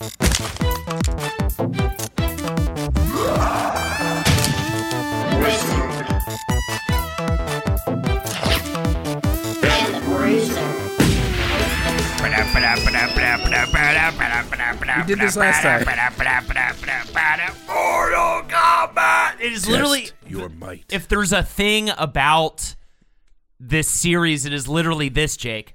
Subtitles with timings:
[0.00, 0.06] We
[15.06, 15.84] did this last time.
[17.66, 19.40] Mortal Kombat.
[19.40, 20.84] It is literally Test your might.
[20.90, 22.74] if there's a thing about
[23.58, 25.74] this series, it is literally this, Jake.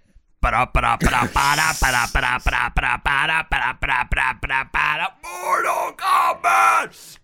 [5.23, 7.17] Mortal Kombat.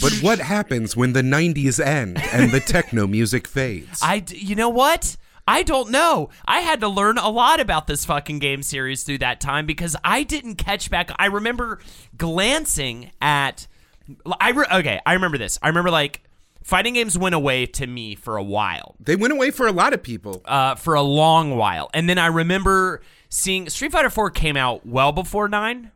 [0.00, 4.00] But what happens when the 90s end and the techno music fades?
[4.02, 5.16] I, you know what?
[5.48, 6.30] I don't know.
[6.44, 9.94] I had to learn a lot about this fucking game series through that time because
[10.04, 11.10] I didn't catch back.
[11.18, 11.78] I remember
[12.16, 13.66] glancing at.
[14.40, 15.00] I re- okay.
[15.06, 15.58] I remember this.
[15.62, 16.22] I remember like
[16.66, 18.96] fighting games went away to me for a while.
[18.98, 20.42] they went away for a lot of people.
[20.46, 21.88] uh, for a long while.
[21.94, 25.92] And then I remember seeing Street Fighter 4 came out well before 9.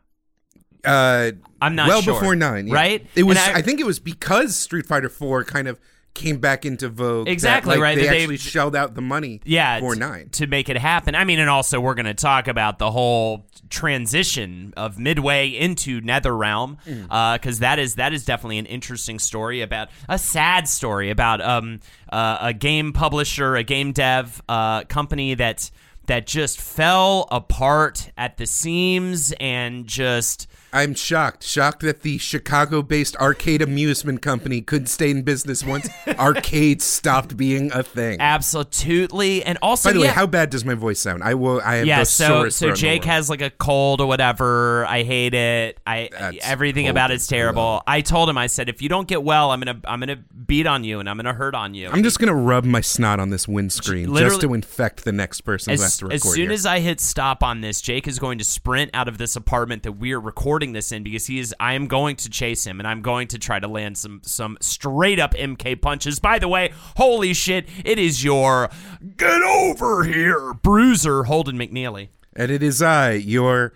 [0.85, 2.15] Uh, I'm not well sure.
[2.15, 2.75] before nine, yeah.
[2.75, 3.07] Right?
[3.15, 3.37] It was.
[3.37, 5.79] And I, think it was because Street Fighter Four kind of
[6.15, 7.27] came back into vogue.
[7.27, 9.41] that, Exactly, like, right, They they- actually shelled out the money.
[9.45, 10.29] Yeah, for nine.
[10.33, 11.15] to make it happen.
[11.15, 13.47] I mean, and also we're going to talk about the whole
[13.95, 17.33] transition of Midway into NetherRealm Mm.
[17.35, 21.81] because that is that is definitely an interesting story about a sad story about um
[22.13, 25.71] uh, a game publisher, a game dev uh, company that
[26.07, 31.43] that just fell apart at the seams and just I'm shocked.
[31.43, 35.89] Shocked that the Chicago-based arcade amusement company could stay in business once
[36.19, 38.21] arcades stopped being a thing.
[38.21, 41.23] absolutely and also By the way, how bad does my voice sound?
[41.25, 41.61] I will.
[41.65, 44.87] I have yeah, the so so Jake has like a cold or whatever.
[44.87, 45.79] I hate it.
[45.87, 47.83] I That's everything about it's terrible.
[47.87, 50.67] I told him I said if you don't get well, I'm gonna I'm gonna beat
[50.67, 51.89] on you and I'm gonna hurt on you.
[51.89, 55.73] I'm just gonna rub my snot on this windscreen just to infect the next person
[55.75, 56.53] who has as, to record as soon here.
[56.53, 59.83] as I hit stop on this, Jake is going to sprint out of this apartment
[59.83, 61.55] that we're recording this in because he is.
[61.59, 64.57] I am going to chase him and I'm going to try to land some some
[64.61, 66.19] straight up MK punches.
[66.21, 67.67] By the way, holy shit!
[67.85, 68.71] It is your
[69.17, 72.09] get over here, bruiser Holden McNeely.
[72.37, 73.73] and it is I, your,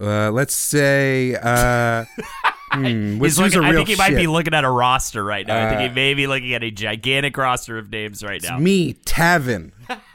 [0.00, 2.04] uh, let's say, uh,
[2.72, 5.66] hmm, He's looking, I think he might be looking at a roster right now.
[5.66, 8.58] I think Uh, he may be looking at a gigantic roster of names right now.
[8.58, 9.72] Me, Taven.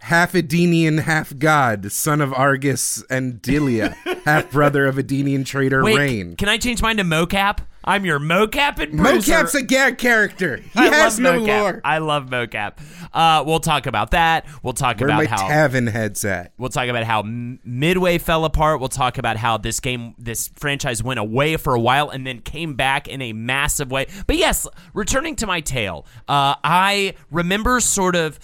[0.00, 3.90] half Edenian, half god, son of Argus and Delia,
[4.24, 6.36] half brother of Edenian traitor Wait, Rain.
[6.36, 7.60] can I change mine to Mokap?
[7.82, 8.92] I'm your Mokap and.
[8.92, 10.58] Mokap's a gag character.
[10.58, 11.46] He I has no mocap.
[11.62, 11.80] lore.
[11.82, 12.74] I love Mokap.
[13.10, 14.44] Uh, we'll talk about that.
[14.62, 16.52] We'll talk Where about my how Taven head's at.
[16.58, 18.80] We'll talk about how Midway fell apart.
[18.80, 22.40] We'll talk about how this game, this franchise went away for a while and then
[22.40, 24.08] came back in a massive way.
[24.26, 28.38] But yes, returning to my tale, uh, I remember sort of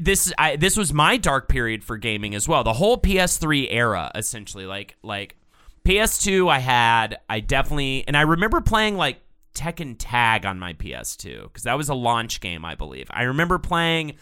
[0.00, 0.32] this.
[0.38, 2.64] I, this was my dark period for gaming as well.
[2.64, 5.36] The whole PS3 era, essentially, like like
[5.84, 6.50] PS2.
[6.50, 9.20] I had, I definitely, and I remember playing like
[9.54, 13.08] Tekken Tag on my PS2 because that was a launch game, I believe.
[13.10, 14.14] I remember playing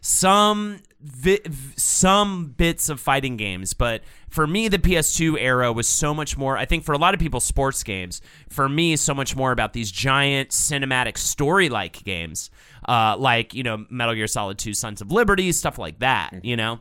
[0.00, 1.42] some vi-
[1.76, 6.56] some bits of fighting games, but for me, the PS2 era was so much more.
[6.56, 8.20] I think for a lot of people, sports games.
[8.48, 12.50] For me, so much more about these giant cinematic story-like games,
[12.88, 16.44] uh, like you know Metal Gear Solid 2: Sons of Liberty, stuff like that.
[16.44, 16.80] You know,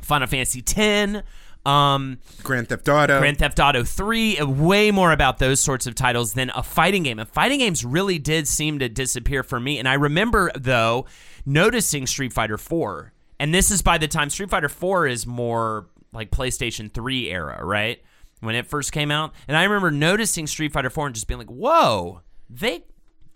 [0.00, 1.22] Final Fantasy X.
[1.66, 3.18] Um, Grand Theft Auto.
[3.18, 7.04] Grand Theft Auto 3, uh, way more about those sorts of titles than a fighting
[7.04, 7.18] game.
[7.18, 9.78] And fighting games really did seem to disappear for me.
[9.78, 11.06] And I remember, though,
[11.46, 13.12] noticing Street Fighter 4.
[13.40, 17.64] And this is by the time Street Fighter 4 is more like PlayStation 3 era,
[17.64, 18.02] right?
[18.40, 19.32] When it first came out.
[19.48, 22.20] And I remember noticing Street Fighter 4 and just being like, whoa,
[22.50, 22.84] they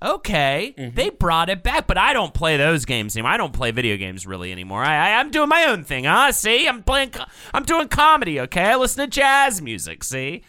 [0.02, 0.94] okay, Mm-hmm.
[0.94, 3.32] they brought it back, but I don't play those games anymore.
[3.32, 4.82] I don't play video games really anymore.
[4.82, 6.04] I, I I'm doing my own thing.
[6.04, 6.32] Huh?
[6.32, 7.12] See, I'm playing.
[7.52, 8.40] I'm doing comedy.
[8.40, 10.04] Okay, I listen to jazz music.
[10.04, 10.42] See,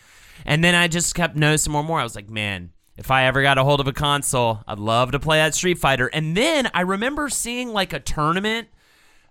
[0.45, 1.99] and then I just kept noticing more and more.
[1.99, 2.71] I was like, man.
[2.97, 5.77] If I ever got a hold of a console, I'd love to play that Street
[5.77, 6.07] Fighter.
[6.07, 8.67] And then I remember seeing like a tournament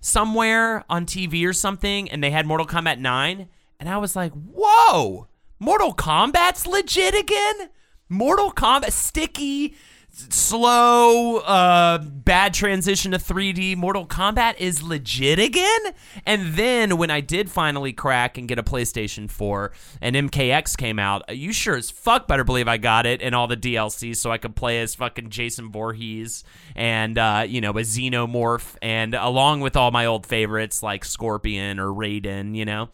[0.00, 3.47] somewhere on TV or something, and they had Mortal Kombat 9,
[3.81, 5.29] and I was like, whoa,
[5.59, 7.69] Mortal Kombat's legit again?
[8.09, 9.75] Mortal Kombat, sticky,
[10.19, 13.76] slow, uh, bad transition to 3D.
[13.76, 15.81] Mortal Kombat is legit again?
[16.26, 20.99] And then when I did finally crack and get a PlayStation 4 and MKX came
[20.99, 24.31] out, you sure as fuck better believe I got it and all the DLC so
[24.31, 26.44] I could play as fucking Jason Voorhees
[26.75, 31.79] and, uh, you know, a Xenomorph and along with all my old favorites like Scorpion
[31.79, 32.88] or Raiden, you know?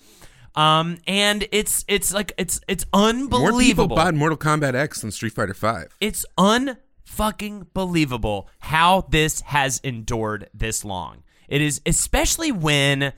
[0.56, 3.52] Um, and it's it's like it's it's unbelievable.
[3.52, 5.96] More people bought Mortal Kombat X than Street Fighter Five.
[6.00, 6.24] It's
[7.14, 11.22] unfucking believable how this has endured this long.
[11.48, 13.12] It is especially when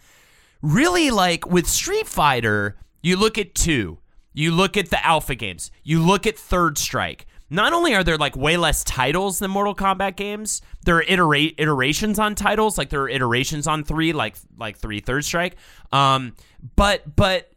[0.62, 3.98] really like with Street Fighter, you look at 2,
[4.32, 7.26] you look at the Alpha games, you look at Third Strike.
[7.48, 11.54] Not only are there like way less titles than Mortal Kombat games, there are iterate
[11.58, 15.56] iterations on titles, like there are iterations on 3 like like 3 Third Strike.
[15.92, 16.34] Um
[16.74, 17.52] but but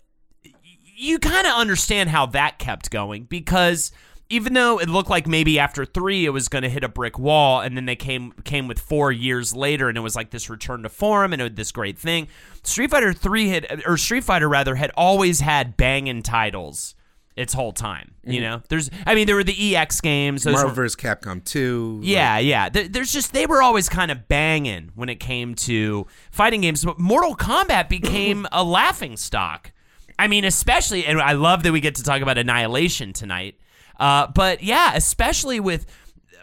[0.95, 3.94] you kind of understand how that kept going because
[4.30, 7.18] even though it looked like maybe after three it was going to hit a brick
[7.18, 10.50] wall, and then they came came with four years later, and it was like this
[10.50, 12.28] return to form, and it was this great thing.
[12.64, 16.96] Street Fighter three had or Street Fighter rather had always had banging titles
[17.36, 18.12] its whole time.
[18.24, 18.42] You mm-hmm.
[18.42, 20.96] know, there's I mean there were the EX games, those Marvel vs.
[20.96, 22.00] Capcom Two.
[22.04, 22.70] yeah, yeah.
[22.70, 26.86] There's just they were always kind of banging when it came to fighting games.
[26.86, 29.72] But Mortal Kombat became a laughing stock.
[30.20, 33.56] I mean, especially, and I love that we get to talk about Annihilation tonight.
[34.00, 35.86] Uh, but yeah, especially with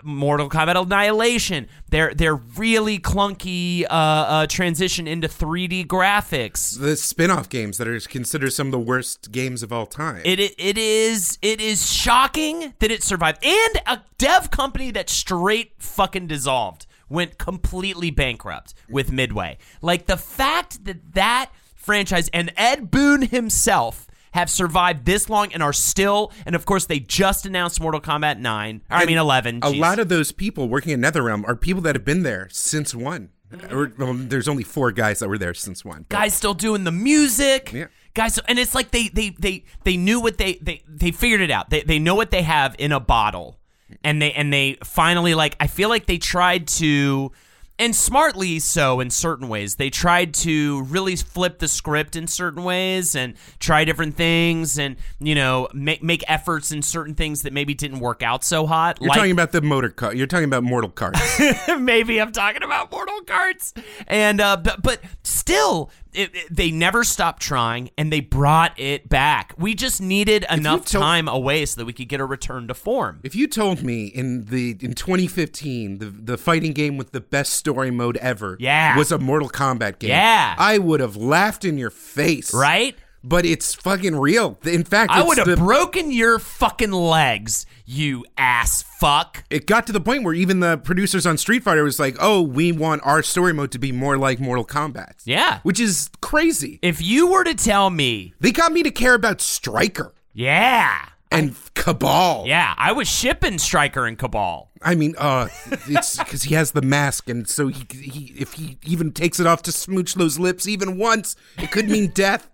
[0.02, 6.78] Mortal Kombat Annihilation, their their really clunky uh, uh, transition into 3D graphics.
[6.78, 10.22] the spin-off games that are considered some of the worst games of all time.
[10.24, 15.10] It, it it is it is shocking that it survived, and a dev company that
[15.10, 19.58] straight fucking dissolved went completely bankrupt with Midway.
[19.80, 24.05] Like the fact that that franchise and Ed Boon himself
[24.36, 28.38] have survived this long and are still, and of course they just announced Mortal Kombat
[28.38, 28.82] Nine.
[28.90, 29.60] Or, I And mean Eleven.
[29.62, 32.94] A lot of those people working at NetherRealm are people that have been there since
[32.94, 33.30] one.
[33.70, 36.04] Or, well, there's only four guys that were there since one.
[36.08, 37.72] guys still doing the music.
[37.72, 37.86] Yeah.
[38.12, 41.50] Guys, and it's like they they they they knew what they they they figured it
[41.50, 41.70] out.
[41.70, 43.58] They they know what they have in a bottle,
[44.04, 47.32] and they and they finally like I feel like they tried to.
[47.78, 49.74] And smartly so in certain ways.
[49.74, 54.96] They tried to really flip the script in certain ways and try different things and,
[55.20, 58.98] you know, make, make efforts in certain things that maybe didn't work out so hot.
[59.00, 60.14] You're like, talking about the motor car.
[60.14, 61.80] You're talking about Mortal Kombat.
[61.80, 63.74] maybe I'm talking about Mortal Carts.
[64.06, 69.08] And uh, but but still, it, it- they never stopped trying, and they brought it
[69.08, 69.54] back.
[69.58, 72.74] We just needed enough told- time away so that we could get a return to
[72.74, 73.20] form.
[73.22, 77.52] if you told me in the in 2015 the the fighting game with the best
[77.54, 78.96] story mode ever Yeah.
[78.96, 80.54] was a Mortal Kombat game, Yeah.
[80.58, 82.52] I would have laughed in your face.
[82.54, 82.96] Right?
[83.24, 84.58] But it's fucking real.
[84.64, 89.42] In fact, I would have the- broken your fucking legs, you ass fuck.
[89.50, 92.40] it got to the point where even the producers on Street Fighter was like, "Oh,
[92.42, 95.58] we want our story mode to be more like Mortal Kombat." Yeah.
[95.64, 96.78] which is crazy.
[96.82, 100.96] If you were to tell me, They got me to care about Stryker yeah,
[101.32, 102.44] and Kabal.
[102.46, 104.68] yeah, I was shipping Stryker and Kabal.
[104.82, 105.48] I mean, uh,
[105.88, 109.46] it's because he has the mask, and so he, he if he even takes it
[109.46, 112.48] off to smooch those lips even once, it could mean death.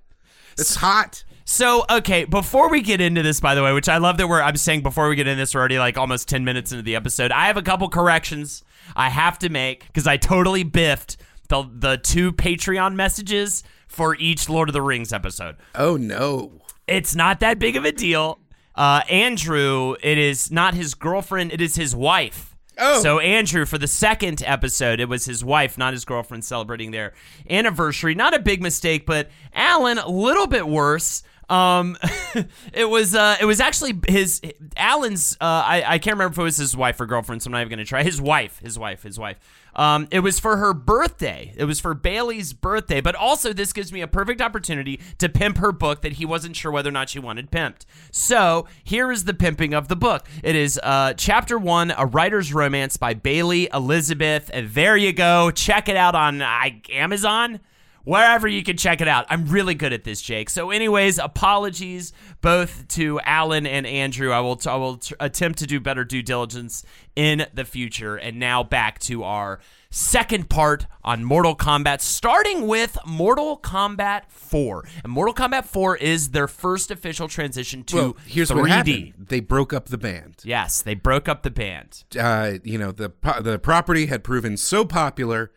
[0.59, 1.25] It's hot.
[1.45, 4.41] So, okay, before we get into this, by the way, which I love that we're,
[4.41, 6.95] I'm saying before we get into this, we're already like almost 10 minutes into the
[6.97, 7.33] episode.
[7.33, 8.63] I have a couple corrections
[8.95, 11.17] I have to make because I totally biffed
[11.49, 15.57] the, the two Patreon messages for each Lord of the Rings episode.
[15.75, 16.63] Oh no.
[16.87, 18.39] It's not that big of a deal.
[18.75, 22.52] Uh, Andrew, it is not his girlfriend, it is his wife.
[22.79, 23.03] Oh.
[23.03, 27.13] So Andrew, for the second episode, it was his wife, not his girlfriend, celebrating their
[27.49, 28.15] anniversary.
[28.15, 31.23] Not a big mistake, but Alan, a little bit worse.
[31.49, 31.99] Um,
[32.73, 34.41] it was uh, it was actually his
[34.77, 35.37] Alan's.
[35.41, 37.43] Uh, I I can't remember if it was his wife or girlfriend.
[37.43, 38.03] So I'm not even gonna try.
[38.03, 39.39] His wife, his wife, his wife.
[39.75, 41.53] Um, it was for her birthday.
[41.57, 43.01] It was for Bailey's birthday.
[43.01, 46.57] But also, this gives me a perfect opportunity to pimp her book that he wasn't
[46.57, 47.85] sure whether or not she wanted pimped.
[48.11, 50.27] So here is the pimping of the book.
[50.43, 54.51] It is uh, chapter one, A Writer's Romance by Bailey Elizabeth.
[54.53, 55.51] And there you go.
[55.51, 57.61] Check it out on Amazon.
[58.05, 59.27] Wherever you can check it out.
[59.29, 60.51] I'm really good at this, Jake.
[60.51, 64.33] So, anyways, apologies both to Alan and Andrew.
[64.33, 68.17] I will t- I will t- attempt to do better due diligence in the future.
[68.17, 74.85] And now back to our second part on Mortal Kombat, starting with Mortal Kombat 4.
[75.05, 78.61] And Mortal Kombat 4 is their first official transition to well, here's 3D.
[78.61, 79.13] what happened.
[79.19, 80.37] They broke up the band.
[80.45, 82.05] Yes, they broke up the band.
[82.19, 85.53] Uh, you know, the the property had proven so popular,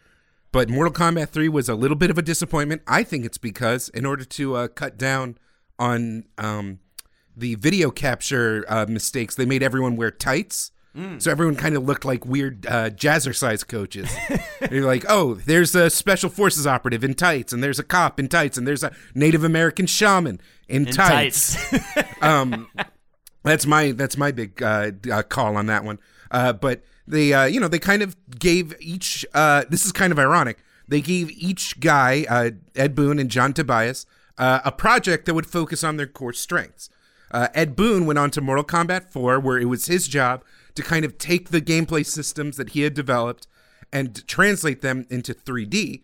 [0.56, 2.82] but Mortal Kombat 3 was a little bit of a disappointment.
[2.88, 5.38] I think it's because in order to uh, cut down
[5.78, 6.80] on um,
[7.36, 10.72] the video capture uh, mistakes, they made everyone wear tights.
[11.18, 14.10] So everyone kind of looked like weird uh, jazzercise coaches.
[14.72, 18.30] You're like, oh, there's a special forces operative in tights, and there's a cop in
[18.30, 21.70] tights, and there's a Native American shaman in, In tights.
[21.70, 22.06] tights.
[23.44, 26.00] That's my that's my big uh, uh, call on that one.
[26.32, 29.26] Uh, but they uh, you know they kind of gave each.
[29.34, 30.64] Uh, this is kind of ironic.
[30.88, 34.06] They gave each guy uh, Ed Boon and John Tobias
[34.38, 36.90] uh, a project that would focus on their core strengths.
[37.32, 40.44] Uh, Ed Boon went on to Mortal Kombat 4, where it was his job
[40.76, 43.48] to kind of take the gameplay systems that he had developed
[43.92, 46.04] and translate them into 3D,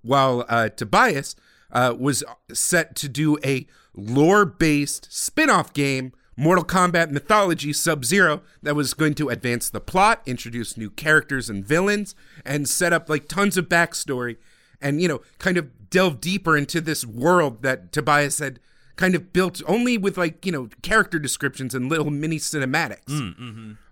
[0.00, 1.36] while uh, Tobias
[1.72, 8.42] was set to do a lore based spin off game, Mortal Kombat Mythology Sub Zero,
[8.62, 13.08] that was going to advance the plot, introduce new characters and villains, and set up
[13.08, 14.36] like tons of backstory
[14.80, 18.58] and, you know, kind of delve deeper into this world that Tobias had
[18.96, 23.10] kind of built only with like, you know, character descriptions and little mini cinematics.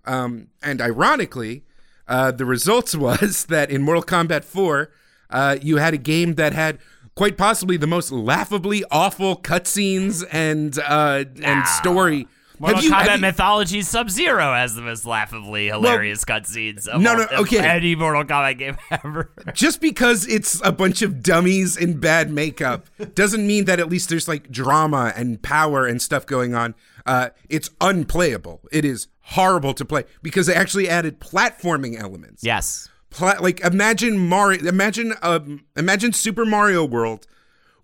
[0.05, 1.63] Um, and ironically,
[2.07, 4.91] uh, the results was that in Mortal Kombat 4,
[5.29, 6.79] uh, you had a game that had
[7.15, 12.27] quite possibly the most laughably awful cutscenes and uh, and story.
[12.59, 16.87] Mortal Have you- Kombat have you- Mythology Sub Zero has the most laughably hilarious cutscenes
[16.87, 17.57] of, no, no, of okay.
[17.57, 19.31] any Mortal Kombat game ever.
[19.55, 24.09] just because it's a bunch of dummies in bad makeup doesn't mean that at least
[24.09, 26.75] there's like drama and power and stuff going on.
[27.03, 28.61] Uh, it's unplayable.
[28.71, 32.43] It is horrible to play because they actually added platforming elements.
[32.43, 32.89] yes.
[33.11, 37.27] Pla- like imagine Mario, imagine um, imagine Super Mario World,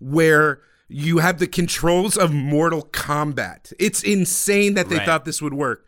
[0.00, 3.72] where you have the controls of Mortal Kombat.
[3.78, 5.06] It's insane that they Right.
[5.06, 5.84] thought this would work.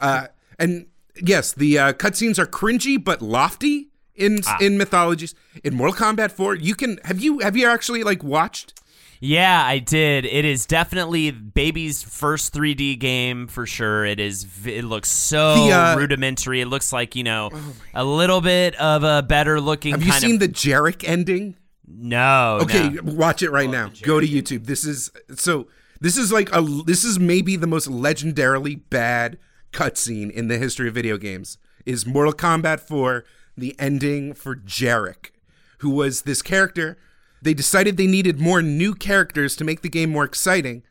[0.00, 0.86] uh, and
[1.22, 4.56] yes, the uh, cutscenes are cringy but lofty in Ah.
[4.60, 5.34] in mythologies.
[5.62, 8.79] In Mortal Kombat 4, you can have you have you actually like watched?
[9.20, 10.24] Yeah, I did.
[10.24, 14.04] It is definitely baby's first 3D game for sure.
[14.06, 14.46] It is.
[14.66, 16.62] It looks so The, uh, rudimentary.
[16.62, 17.50] It looks like you know
[17.94, 19.92] a little bit of a better looking.
[19.92, 21.56] Have you seen of, the Jarek ending?
[21.86, 22.60] No.
[22.62, 23.12] Okay, no.
[23.12, 23.90] watch it right now.
[24.02, 24.64] Go to YouTube.
[24.64, 25.68] This is so.
[26.00, 26.62] This is like a.
[26.62, 29.38] This is maybe the most legendarily bad
[29.70, 31.58] cutscene in the history of video games.
[31.84, 33.24] Is Mortal Kombat 4
[33.56, 35.30] the ending for Jarek,
[35.78, 36.98] who was this character?
[37.42, 40.82] They decided they needed more new characters to make the game more exciting,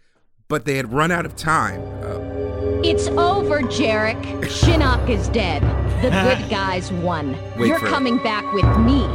[0.47, 1.81] but they had run out of time.
[2.03, 4.19] Uh, It's over, Jarek.
[4.45, 5.61] Shinnok is dead.
[6.01, 7.37] The good guys won.
[7.57, 7.89] Wait You're for it.
[7.89, 9.05] coming back with me.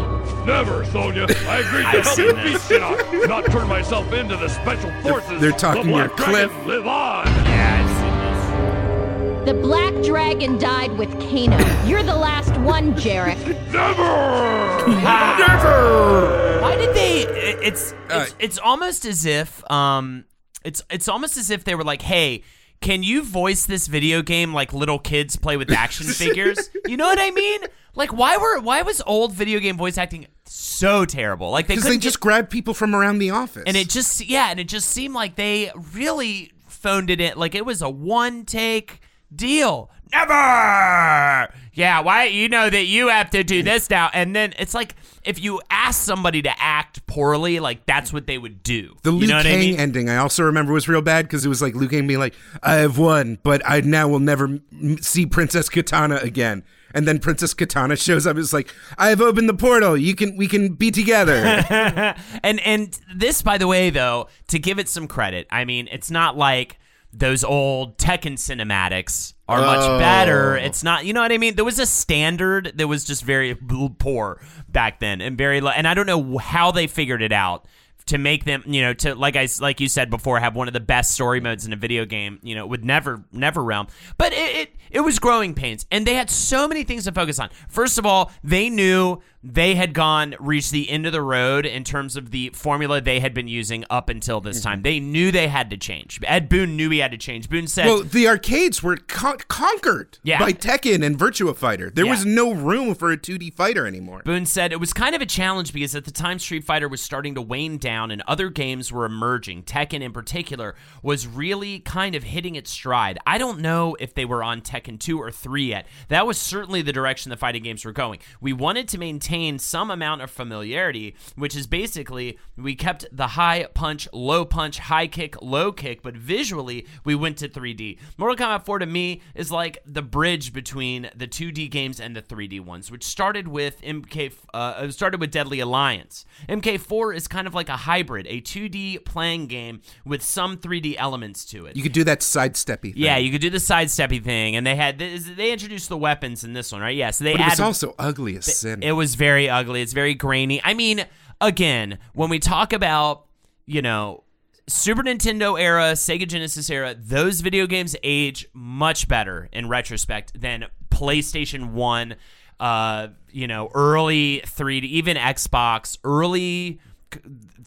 [0.47, 1.27] Never, Sonya.
[1.49, 2.69] I agreed to I've help you this.
[2.69, 5.41] beat Shinnok, not turn myself into the special forces.
[5.41, 6.67] they're talking the Black your Dragon clip.
[6.67, 7.27] Live on.
[7.27, 9.53] Yeah, I've seen this.
[9.55, 11.59] The Black Dragon died with Kano.
[11.87, 13.39] You're the last one, Jarek.
[13.73, 14.87] Never!
[15.03, 16.44] Never.
[16.75, 17.21] Why did they?
[17.23, 20.25] it- It's Uh, it's, it's almost as if um,
[20.65, 22.43] it's it's almost as if they were like, hey.
[22.81, 26.69] Can you voice this video game like little kids play with action figures?
[26.85, 27.63] You know what I mean?
[27.95, 31.51] Like, why were why was old video game voice acting so terrible?
[31.51, 33.63] Like they Because couldn't they just get- grabbed people from around the office.
[33.67, 37.39] and it just yeah, and it just seemed like they really phoned it in.
[37.39, 39.01] Like it was a one take
[39.35, 39.91] deal.
[40.15, 41.49] Never.
[41.77, 44.95] Yeah, why you know that you have to do this now, and then it's like
[45.25, 48.95] if you ask somebody to act poorly, like that's what they would do.
[49.03, 49.81] The Liu you know what Kang I mean?
[49.81, 52.35] ending, I also remember was real bad because it was like Liu Kang being like,
[52.63, 56.63] "I have won, but I now will never m- see Princess Kitana again."
[56.95, 58.37] And then Princess Kitana shows up.
[58.37, 59.97] It's like, "I have opened the portal.
[59.97, 61.35] You can, we can be together."
[62.45, 66.09] and and this, by the way, though, to give it some credit, I mean, it's
[66.11, 66.79] not like
[67.19, 69.99] those old Tekken cinematics are much Oh.
[69.99, 70.57] better.
[70.57, 71.55] It's not, you know what I mean?
[71.55, 75.71] There was a standard that was just very poor back then, and very low.
[75.71, 77.67] And I don't know how they figured it out
[78.07, 80.75] to make them, you know, to like I like you said before, have one of
[80.75, 83.87] the best story modes in a video game, you know, with never never realm.
[84.19, 87.39] But it it, it was growing pains, and they had so many things to focus
[87.39, 87.51] on.
[87.69, 91.85] First of all, they knew they had gone reached the end of the road in
[91.85, 94.69] terms of the formula they had been using up until this Mm-hmm.
[94.71, 94.83] time.
[94.83, 96.19] They knew they had to change.
[96.25, 97.51] Ed Boon knew he had to change.
[97.51, 100.39] Boon said, Well, the arcades were con- conquered Yeah.
[100.39, 101.91] by Tekken and Virtua Fighter.
[101.91, 102.13] There Yeah.
[102.13, 104.23] was no room for a 2D fighter anymore.
[104.25, 107.03] Boon said it was kind of a challenge because at the time Street Fighter was
[107.03, 109.65] starting to wane down and other games were emerging.
[109.65, 113.19] Tekken, in particular, was really kind of hitting its stride.
[113.27, 115.87] I don't know if they were on Tekken 2 or 3 yet.
[116.09, 118.21] That was certainly the direction the fighting games were going.
[118.41, 123.67] We wanted to maintain some amount of familiarity, which is basically we kept the high
[123.75, 127.99] punch, low punch, high kick, low kick, but visually we went to 3D.
[128.19, 132.23] Mortal Kombat 4 to me is like the bridge between the 2D games and the
[132.23, 136.25] 3D ones, which started with MK uh, started with Deadly Alliance.
[136.49, 141.45] MK4 is kind of like a hybrid, a 2D playing game with some 3D elements
[141.47, 141.77] to it.
[141.77, 143.03] You could do that sidesteppy thing.
[143.03, 146.53] yeah, you could do the sidesteppy thing, and they had they introduced the weapons in
[146.53, 146.97] this one, right?
[146.97, 148.83] Yeah, so they But it was also ugly as sin.
[148.83, 149.83] it was very ugly.
[149.83, 150.61] It's very grainy.
[150.65, 151.07] I mean,
[151.41, 153.27] again, when we talk about,
[153.67, 154.25] you know,
[154.67, 160.67] Super Nintendo era, Sega Genesis era, those video games age much better in retrospect than
[160.91, 162.17] PlayStation 1,
[162.61, 166.81] uh, you know, early 3D, even Xbox, early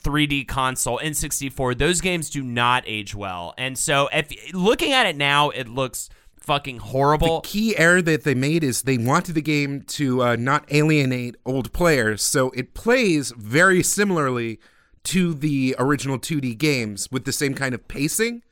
[0.02, 1.78] 3D console, N64.
[1.78, 3.54] Those games do not age well.
[3.58, 6.10] And so if looking at it now, it looks
[6.48, 7.42] fucking horrible.
[7.42, 11.36] the key error that they made is they wanted the game to uh, not alienate
[11.46, 14.58] old players, so it plays very similarly
[15.04, 18.44] to the original 2D games with the same kind of pacing.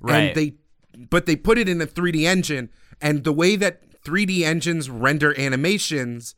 [0.00, 0.18] Right.
[0.18, 0.54] And they,
[1.08, 2.68] but they put it in a 3D engine,
[3.00, 6.34] and the way that 3D engines render animations,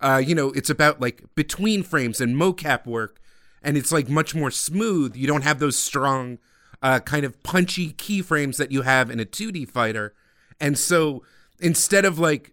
[0.00, 3.20] uh, you know, it's about like between frames and mocap work,
[3.64, 5.16] and it's like much more smooth.
[5.16, 6.38] You don't have those strong,
[6.82, 10.14] uh, kind of punchy keyframes that you have in a 2D fighter.
[10.62, 11.22] And so
[11.60, 12.52] instead of like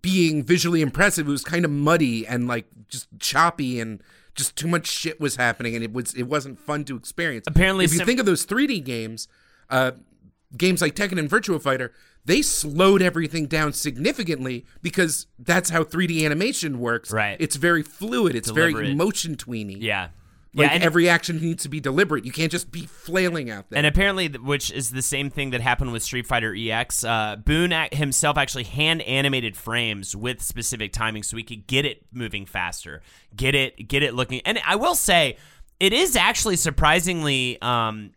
[0.00, 4.02] being visually impressive, it was kind of muddy and like just choppy and
[4.34, 7.44] just too much shit was happening and it was it wasn't fun to experience.
[7.46, 9.28] Apparently if you sim- think of those 3D games,
[9.68, 9.92] uh
[10.56, 11.92] games like Tekken and Virtua Fighter,
[12.24, 17.10] they slowed everything down significantly because that's how 3D animation works.
[17.10, 17.36] Right.
[17.40, 18.34] It's very fluid.
[18.34, 19.78] It's very motion tweeny.
[19.78, 20.08] yeah.
[20.54, 22.26] Like yeah, and- every action needs to be deliberate.
[22.26, 23.78] You can't just be flailing out there.
[23.78, 27.72] And apparently, which is the same thing that happened with Street Fighter EX, uh, Boon
[27.92, 33.00] himself actually hand animated frames with specific timing so we could get it moving faster,
[33.34, 34.42] get it, get it looking.
[34.44, 35.38] And I will say,
[35.80, 38.10] it is actually surprisingly um,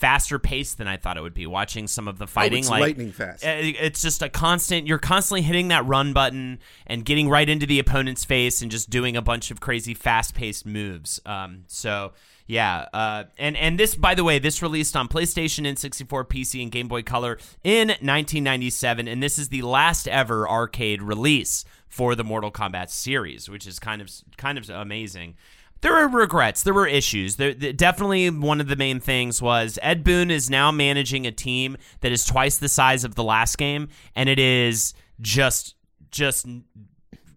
[0.00, 1.46] faster pace than I thought it would be.
[1.46, 3.44] Watching some of the fighting, Oh, it's like lightning fast.
[3.44, 4.86] uh, It's just a constant.
[4.86, 8.88] You're constantly hitting that run button and getting right into the opponent's face and just
[8.88, 11.20] doing a bunch of crazy fast-paced moves.
[11.26, 12.12] Um, so
[12.46, 16.72] yeah, uh, and and this, by the way, this released on PlayStation, N64, PC, and
[16.72, 22.24] Game Boy Color in 1997, and this is the last ever arcade release for the
[22.24, 25.36] Mortal Kombat series, which is kind of kind of amazing.
[25.82, 26.62] There were regrets.
[26.62, 27.36] There were issues.
[27.36, 31.76] There, definitely one of the main things was Ed Boon is now managing a team
[32.00, 35.74] that is twice the size of the last game, and it is just
[36.10, 36.46] just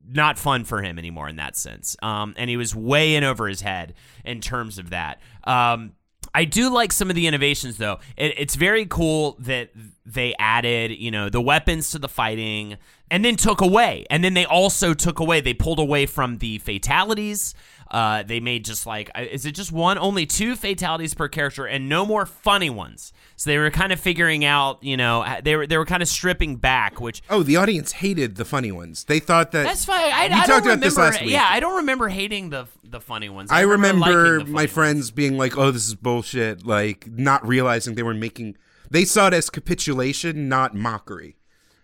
[0.07, 1.95] not fun for him anymore in that sense.
[2.01, 3.93] Um, and he was way in over his head
[4.25, 5.21] in terms of that.
[5.43, 5.93] Um,
[6.35, 7.99] I do like some of the innovations though.
[8.17, 9.69] It, it's very cool that
[10.05, 12.77] they added, you know, the weapons to the fighting
[13.11, 14.05] and then took away.
[14.09, 17.53] And then they also took away, they pulled away from the fatalities.
[17.93, 19.99] Uh, they made just like, is it just one?
[19.99, 23.13] Only two fatalities per character and no more funny ones.
[23.35, 26.09] So they were kind of figuring out, you know, they were they were kind of
[26.09, 29.03] stripping back, which oh, the audience hated the funny ones.
[29.03, 30.11] They thought that that's fine.
[30.11, 30.85] I, We I talked don't about remember.
[30.85, 31.29] this last week.
[31.31, 33.51] Yeah, I don't remember hating the the funny ones.
[33.51, 33.99] I remember
[34.39, 35.11] liking the my friends ones.
[35.11, 38.57] being like, "Oh, this is bullshit," like not realizing they were making.
[38.89, 41.35] They saw it as capitulation, not mockery.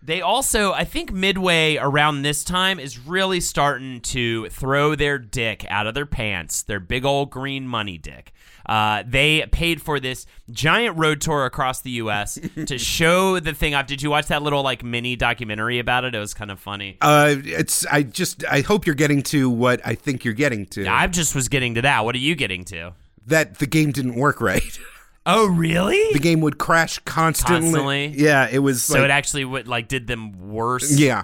[0.01, 5.65] They also, I think, midway around this time is really starting to throw their dick
[5.69, 8.31] out of their pants, their big old green money dick.
[8.65, 12.39] Uh, they paid for this giant road tour across the U.S.
[12.65, 13.87] to show the thing off.
[13.87, 16.15] Did you watch that little like mini documentary about it?
[16.15, 16.97] It was kind of funny.
[17.01, 17.85] Uh, it's.
[17.87, 18.45] I just.
[18.45, 20.87] I hope you're getting to what I think you're getting to.
[20.87, 22.05] I just was getting to that.
[22.05, 22.93] What are you getting to?
[23.29, 24.79] that the game didn't work right.
[25.29, 26.13] Oh, really?
[26.13, 27.61] the game would crash constantly.
[27.71, 28.07] Constantly?
[28.07, 28.83] Yeah, it was.
[28.83, 30.97] so like, it actually would like did them worse.
[30.97, 31.23] Yeah.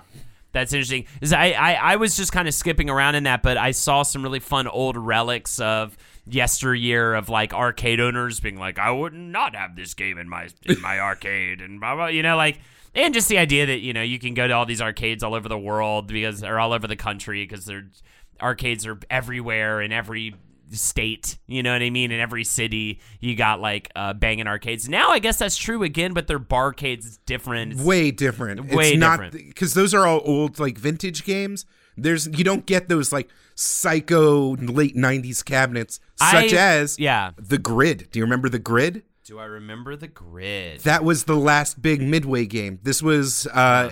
[0.51, 1.05] That's interesting.
[1.19, 4.03] 'Cause I, I, I was just kind of skipping around in that, but I saw
[4.03, 9.13] some really fun old relics of yesteryear of like arcade owners being like, I would
[9.13, 12.07] not have this game in my in my arcade and blah blah.
[12.07, 12.59] You know, like
[12.93, 15.33] and just the idea that you know you can go to all these arcades all
[15.35, 17.87] over the world because or all over the country because they're
[18.41, 20.35] arcades are everywhere in every
[20.71, 21.37] state.
[21.47, 22.11] You know what I mean?
[22.11, 24.87] In every city, you got like uh, banging arcades.
[24.89, 27.73] Now I guess that's true again, but their barcades is different.
[27.73, 28.73] It's- way different.
[28.73, 29.47] Way it's not different.
[29.47, 31.65] because those are all old like vintage games.
[31.97, 37.31] There's you don't get those like psycho late '90s cabinets such I- as yeah.
[37.37, 38.09] the Grid.
[38.11, 39.03] Do you remember the Grid?
[39.25, 40.81] Do I remember the grid?
[40.81, 42.77] That was the last big Midway game.
[42.83, 43.91] This was uh,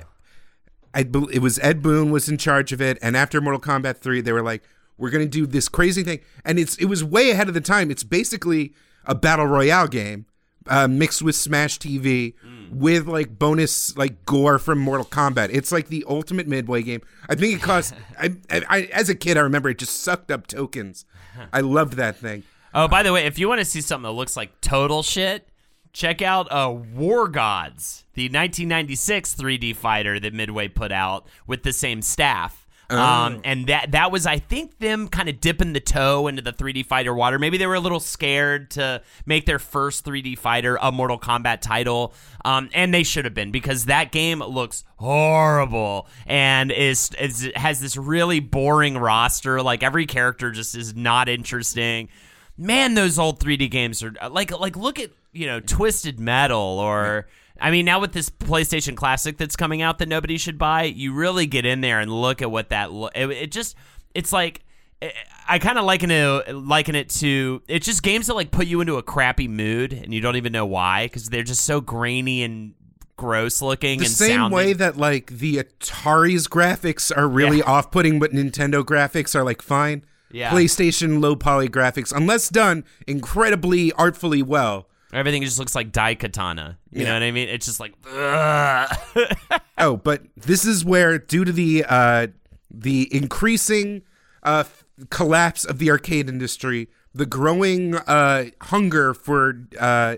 [0.93, 4.21] I it was Ed Boon was in charge of it, and after Mortal Kombat 3,
[4.21, 4.61] they were like,
[4.97, 7.91] "We're gonna do this crazy thing," and it's it was way ahead of the time.
[7.91, 8.73] It's basically
[9.05, 10.25] a battle royale game
[10.67, 12.33] uh, mixed with Smash TV
[12.71, 15.49] with like bonus like gore from Mortal Kombat.
[15.51, 17.01] It's like the ultimate Midway game.
[17.29, 17.93] I think it cost.
[18.19, 21.05] I, I, I as a kid, I remember it just sucked up tokens.
[21.53, 22.43] I loved that thing.
[22.73, 25.47] Oh, by the way, if you want to see something that looks like total shit,
[25.93, 31.73] check out uh, War Gods, the 1996 3D fighter that Midway put out with the
[31.73, 32.62] same staff.
[32.89, 36.53] Um, and that that was, I think, them kind of dipping the toe into the
[36.53, 37.39] 3D fighter water.
[37.39, 41.61] Maybe they were a little scared to make their first 3D fighter a Mortal Kombat
[41.61, 42.13] title,
[42.45, 47.81] um, and they should have been because that game looks horrible and is, is has
[47.81, 49.61] this really boring roster.
[49.61, 52.09] Like every character just is not interesting
[52.55, 57.25] man those old 3d games are like like look at you know twisted metal or
[57.61, 61.13] i mean now with this playstation classic that's coming out that nobody should buy you
[61.13, 63.75] really get in there and look at what that lo- it, it just
[64.13, 64.61] it's like
[65.01, 65.11] eh,
[65.47, 68.79] I kind of liken it liken it to it's just games that like put you
[68.81, 72.43] into a crappy mood and you don't even know why because they're just so grainy
[72.43, 72.73] and
[73.15, 74.55] gross looking the and same sounding.
[74.55, 77.65] way that like the Atari's graphics are really Yeah.
[77.65, 80.03] off-putting, but Nintendo graphics are like fine.
[80.31, 80.49] Yeah.
[80.51, 84.87] PlayStation low poly graphics, unless done incredibly artfully well.
[85.13, 86.77] Everything just looks like Daikatana.
[86.91, 87.07] You Yeah.
[87.09, 87.49] know what I mean?
[87.49, 87.93] It's just like.
[89.77, 92.27] Oh, but this is where, due to the uh,
[92.71, 94.03] the increasing
[94.43, 94.63] uh,
[95.09, 100.17] collapse of the arcade industry, the growing uh, hunger for uh,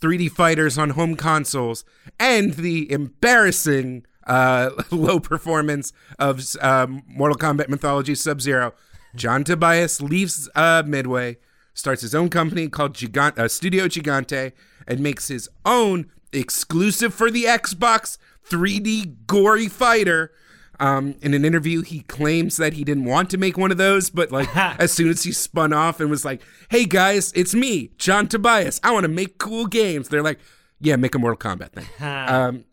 [0.00, 1.84] 3D fighters on home consoles,
[2.20, 8.72] and the embarrassing uh, low performance of um, Mortal Kombat Mythology Sub Zero,
[9.14, 11.38] John Tobias leaves uh, Midway,
[11.76, 14.52] starts his own company called Gigant- uh, Studio Gigante,
[14.88, 20.32] and makes his own exclusive for the Xbox 3D gory fighter.
[20.78, 24.10] Um, in an interview, he claims that he didn't want to make one of those,
[24.10, 27.92] but like as soon as he spun off and was like, "Hey guys, it's me,
[27.98, 28.80] John Tobias.
[28.82, 30.38] I want to make cool games," they're like,
[30.80, 32.64] "Yeah, make a Mortal Kombat thing." um,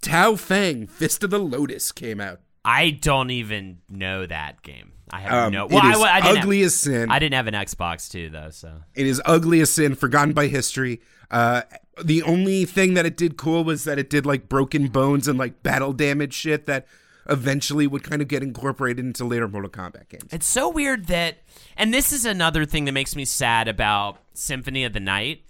[0.00, 2.40] Tao Feng, Fist of the Lotus came out.
[2.64, 4.92] I don't even know that game.
[5.10, 5.66] I have Um, no.
[5.66, 7.10] it Well, I, I didn't ugly have, as sin.
[7.10, 8.50] I didn't have an Xbox too, though.
[8.50, 11.00] So It is ugly as sin, forgotten by history.
[11.30, 11.62] Uh,
[12.02, 15.38] the only thing that it did cool was that it did like broken bones and
[15.38, 16.86] like battle damage shit that
[17.28, 20.32] eventually would kind of get incorporated into later Mortal Kombat games.
[20.32, 21.38] it's so weird that,
[21.76, 25.42] and this is another thing that makes me sad about Symphony of the Night.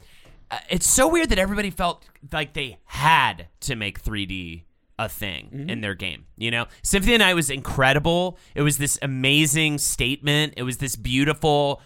[0.50, 4.62] Uh, it's so weird that everybody felt like they had to make 3D
[4.98, 5.70] a thing Mm-hmm.
[5.70, 6.26] in their game.
[6.36, 8.38] You know, Symphony of the Night was incredible.
[8.54, 10.54] It was this amazing statement.
[10.56, 11.80] It was this beautiful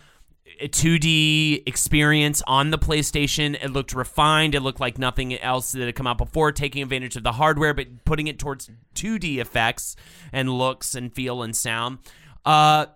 [0.63, 3.55] 2D experience on the PlayStation.
[3.63, 4.55] It looked refined.
[4.55, 7.75] It looked like nothing else that had come out before, taking advantage of the hardware,
[7.75, 9.97] but putting it towards 2D effects
[10.33, 11.99] and looks and feel and sound.
[12.45, 12.87] Uh,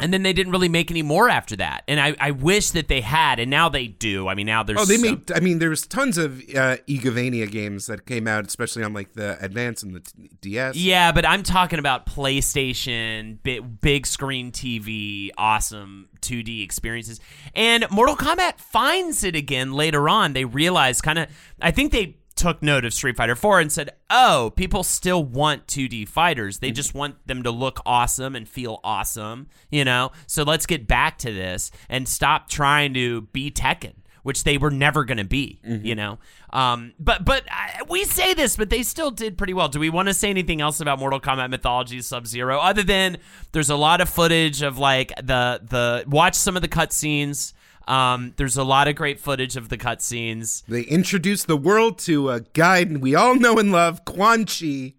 [0.00, 1.84] and then they didn't really make any more after that.
[1.86, 4.26] And I, I wish that they had, and now they do.
[4.26, 5.30] I mean, now there's Oh, they made.
[5.30, 9.38] I mean, there's tons of uh, Igavania games that came out, especially on like the
[9.42, 10.02] Advance and the
[10.40, 10.74] DS.
[10.76, 17.20] Yeah, but I'm talking about PlayStation, big, big screen TV, awesome 2D experiences.
[17.54, 20.32] And Mortal Kombat finds it again later on.
[20.32, 21.28] They realize kind of,
[21.60, 25.66] I think they took note of Street Fighter 4 and said, oh, people still want
[25.66, 26.58] 2D fighters.
[26.58, 30.12] They just want them to look awesome and feel awesome, you know?
[30.26, 33.94] So let's get back to this and stop trying to be Tekken.
[34.24, 36.18] Which they were never going to be, you know.
[36.50, 39.68] Um, but but I, we say this, but they still did pretty well.
[39.68, 43.18] Do we want to say anything else about Mortal Kombat Mythology Sub Zero other than
[43.52, 47.52] there's a lot of footage of like the the watch some of the cutscenes.
[47.86, 50.64] Um, there's a lot of great footage of the cutscenes.
[50.66, 54.94] They introduce the world to a guy we all know and love, Quan Chi,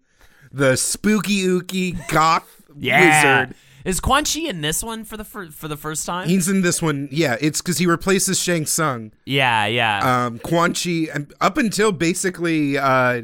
[0.52, 3.54] the spooky ooky goth wizard.
[3.84, 6.28] Is Quan Chi in this one for the fir- for the first time?
[6.28, 7.08] He's in this one.
[7.12, 9.12] Yeah, it's because he replaces Shang Tsung.
[9.24, 10.26] yeah, yeah.
[10.26, 13.22] Um, Quan Chi, and up until basically, uh,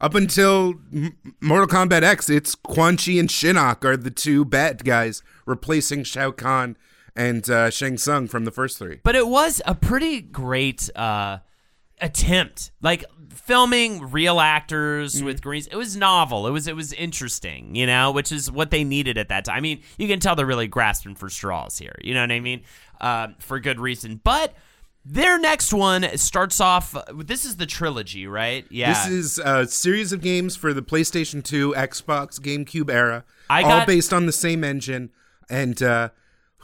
[0.00, 4.84] up until M- Mortal Kombat X, it's Quan Chi and Shinnok are the two bad
[4.84, 6.76] guys replacing Shao Kahn
[7.16, 9.00] and uh, Shang Tsung from the first three.
[9.02, 11.38] But it was a pretty great uh,
[12.00, 12.70] attempt.
[12.82, 15.24] Like filming real actors Mm-hmm.
[15.26, 15.66] with greens.
[15.68, 16.46] It was novel.
[16.46, 19.56] It was it was interesting, you know, which is what they needed at that time.
[19.56, 21.94] I mean, you can tell they're really grasping for straws here.
[22.02, 22.62] You know what I mean?
[23.00, 24.20] Uh, for good reason.
[24.24, 24.54] But
[25.04, 26.92] their next one starts off.
[27.14, 28.66] This is the trilogy, right?
[28.70, 28.92] Yeah.
[28.92, 33.68] This is a series of games for the PlayStation 2, Xbox, GameCube era, I all
[33.70, 35.10] got- based on the same engine.
[35.48, 36.08] And uh,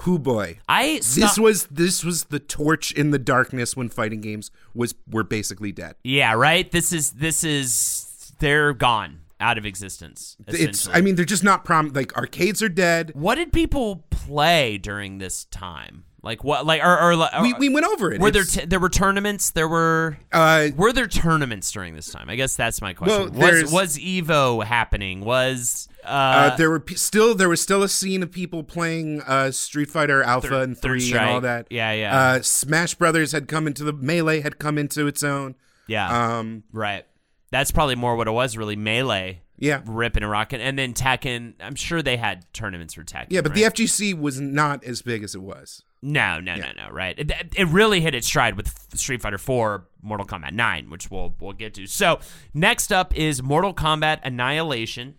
[0.02, 4.50] who boy, I this was this was the torch in the darkness when fighting games
[4.74, 5.94] was were basically dead.
[6.04, 6.70] Yeah, right.
[6.70, 10.36] This is this is they're gone out of existence.
[10.46, 10.88] It's.
[10.88, 13.12] I mean they're just not prom like arcades are dead.
[13.14, 16.04] what did people play during this time?
[16.24, 16.64] Like what?
[16.64, 18.20] Like or, or, or We, we went over it.
[18.20, 19.50] were there t- there were tournaments?
[19.50, 22.30] There were uh, were there tournaments during this time?
[22.30, 23.32] I guess that's my question.
[23.34, 25.24] Well, was was Evo happening?
[25.24, 29.20] Was uh, uh, there were p- still there was still a scene of people playing
[29.22, 31.66] uh, Street Fighter Alpha Third- and three and all that.
[31.70, 32.16] Yeah, yeah.
[32.20, 35.56] Uh, Smash Brothers had come into the melee had come into its own.
[35.88, 37.04] yeah, Um, right.
[37.50, 38.56] That's probably more what it was.
[38.56, 39.40] Really, melee.
[39.58, 39.82] Yeah.
[39.86, 41.54] ripping and rocking, and then Tekken.
[41.60, 43.26] I'm sure they had tournaments for Tekken.
[43.30, 43.56] yeah, but right?
[43.56, 45.82] the FGC was not as big as it was.
[46.02, 46.88] No, no, no, no.
[46.90, 47.16] Right.
[47.18, 51.34] It, it really hit its stride with Street Fighter 4, Mortal Kombat 9, which we'll
[51.40, 51.86] we'll get to.
[51.86, 52.18] So
[52.52, 55.14] next up is Mortal Kombat Annihilation.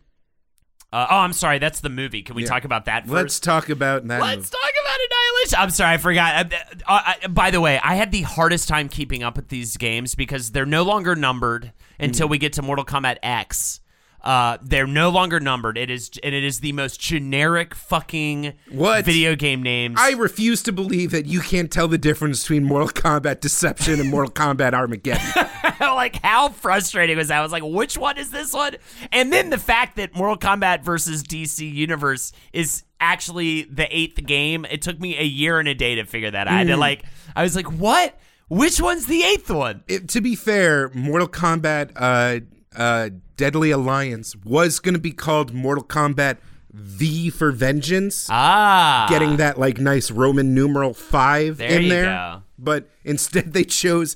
[0.91, 2.21] Uh, oh, I'm sorry, that's the movie.
[2.21, 2.49] Can we Yeah.
[2.49, 4.21] talk about that 1st Let's talk about that.
[4.21, 5.57] Let's talk about Annihilation.
[5.57, 6.53] I'm sorry, I forgot.
[6.53, 9.75] Uh, uh, uh, by the way, I had the hardest time keeping up with these
[9.77, 13.79] games because they're no longer numbered until we get to Mortal Kombat X.
[14.23, 15.77] Uh, they're no longer numbered.
[15.77, 19.03] It is, and it is the most generic fucking What?
[19.03, 19.97] video game names.
[19.99, 24.09] I refuse to believe that you can't tell the difference between Mortal Kombat Deception and
[24.09, 25.49] Mortal Kombat Armageddon.
[25.81, 27.39] like how frustrating was that?
[27.39, 28.77] I was like, which one is this one?
[29.11, 34.65] And then the fact that Mortal Kombat versus DC Universe is actually the eighth game.
[34.71, 36.53] It took me a year and a day to figure that out.
[36.53, 37.03] I had to like,
[37.35, 38.17] I was like, what?
[38.47, 39.83] Which one's the eighth one?
[39.87, 42.39] It- to be fair, Mortal Kombat uh,
[42.75, 46.37] uh, Deadly Alliance was going to be called Mortal Kombat
[46.71, 52.05] V for Vengeance, Ah, getting that like nice Roman numeral five There in there.
[52.05, 52.43] go.
[52.57, 54.15] But instead, they chose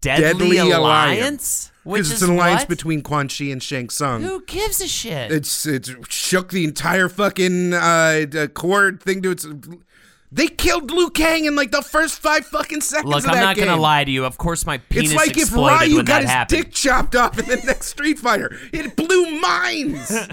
[0.00, 0.22] Deadly,
[0.56, 2.68] Deadly Alliance, because is it's an alliance what?
[2.68, 4.20] between Quan Chi and Shang Tsung.
[4.22, 5.32] Who gives a shit?
[5.32, 9.46] It's it shook the entire fucking uh, uh, core thing to its.
[10.34, 13.14] They killed Liu Kang in like the first five fucking seconds.
[13.14, 13.66] Look, I'm not game.
[13.66, 14.24] gonna lie to you.
[14.24, 16.64] Of course, my penis It's like if Ryu got his happened.
[16.64, 18.58] dick chopped off in the next Street Fighter.
[18.72, 20.12] It blew minds.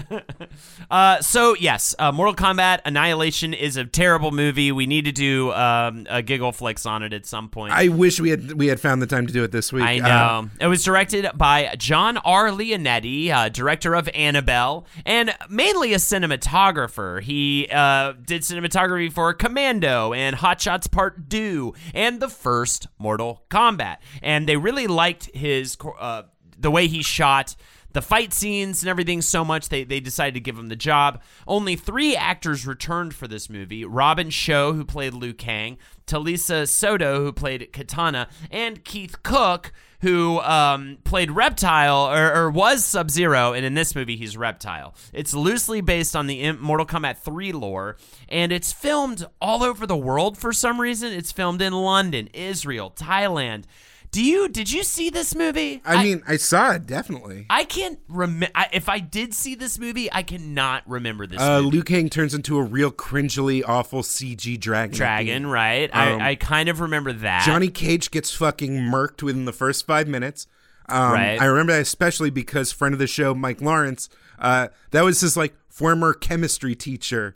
[0.90, 4.72] Uh, so yes, uh, Mortal Kombat Annihilation is a terrible movie.
[4.72, 7.72] We need to do um, a giggle flicks on it at some point.
[7.72, 9.84] I wish we had we had found the time to do it this week.
[9.84, 10.06] I know.
[10.06, 12.48] Uh, it was directed by John R.
[12.50, 17.22] Leonetti, uh, director of Annabelle, and mainly a cinematographer.
[17.22, 23.44] He uh, did cinematography for Commando and Hot Shots Part 2 and the first Mortal
[23.50, 23.98] Kombat.
[24.22, 26.22] And they really liked his uh,
[26.58, 27.56] the way he shot
[27.92, 31.22] the fight scenes and everything so much they, they decided to give him the job.
[31.46, 37.24] Only three actors returned for this movie Robin Shou, who played Liu Kang, Talisa Soto,
[37.24, 43.52] who played Kitana, and Keith Cooke, who um, played Reptile or, or was Sub Zero,
[43.52, 44.94] and in this movie he's Reptile.
[45.12, 47.96] It's loosely based on the Mortal Kombat 3 lore,
[48.28, 51.12] and it's filmed all over the world for some reason.
[51.12, 53.64] It's filmed in London, Israel, Thailand.
[54.12, 55.80] Do you did you see this movie?
[55.86, 57.46] I, mean, I saw it definitely.
[57.48, 58.48] I can't remember.
[58.70, 61.76] If I did see this movie, I cannot remember this Uh, movie.
[61.78, 64.94] Liu Kang turns into a real cringily awful CG dragon.
[64.94, 65.88] Dragon, right?
[65.94, 67.44] Um, I, I kind of remember that.
[67.46, 70.46] Johnny Cage gets fucking murked within the first five minutes.
[70.90, 71.40] Um, Right.
[71.40, 75.38] I remember that especially because friend of the show, Mike Lawrence, uh, that was his
[75.38, 77.34] like former chemistry teacher,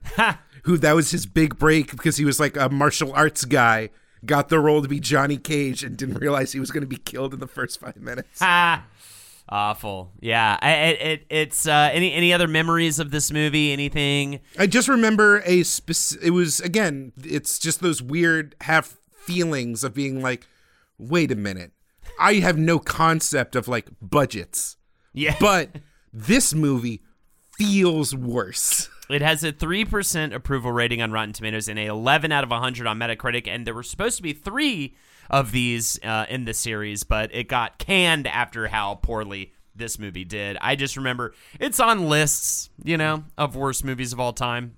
[0.65, 3.89] who that was his big break because he was like a martial arts guy,
[4.25, 6.97] got the role to be Johnny Cage and didn't realize he was going to be
[6.97, 8.39] killed in the first five minutes.
[8.41, 8.85] Ah,
[9.49, 10.13] awful.
[10.21, 10.59] Yeah.
[10.61, 13.73] I, it, it, it's uh, any any other memories of this movie?
[13.73, 14.41] Anything?
[14.59, 19.95] I just remember a spec- it was again, it's just those weird half feelings of
[19.95, 20.47] being like,
[20.99, 21.73] wait a minute,
[22.19, 24.77] I have no concept of like budgets.
[25.13, 25.37] Yeah.
[25.41, 25.71] but
[26.13, 27.03] this movie
[27.59, 28.89] feels worse.
[29.09, 32.87] It has a 3% approval rating on Rotten Tomatoes and a 11 out of 100
[32.87, 33.47] on Metacritic.
[33.47, 34.95] And there were supposed to be three
[35.31, 40.25] of these uh, in the series, but it got canned after how poorly this movie
[40.25, 40.57] did.
[40.61, 44.77] I just remember it's on lists, you know, of worst movies of all time.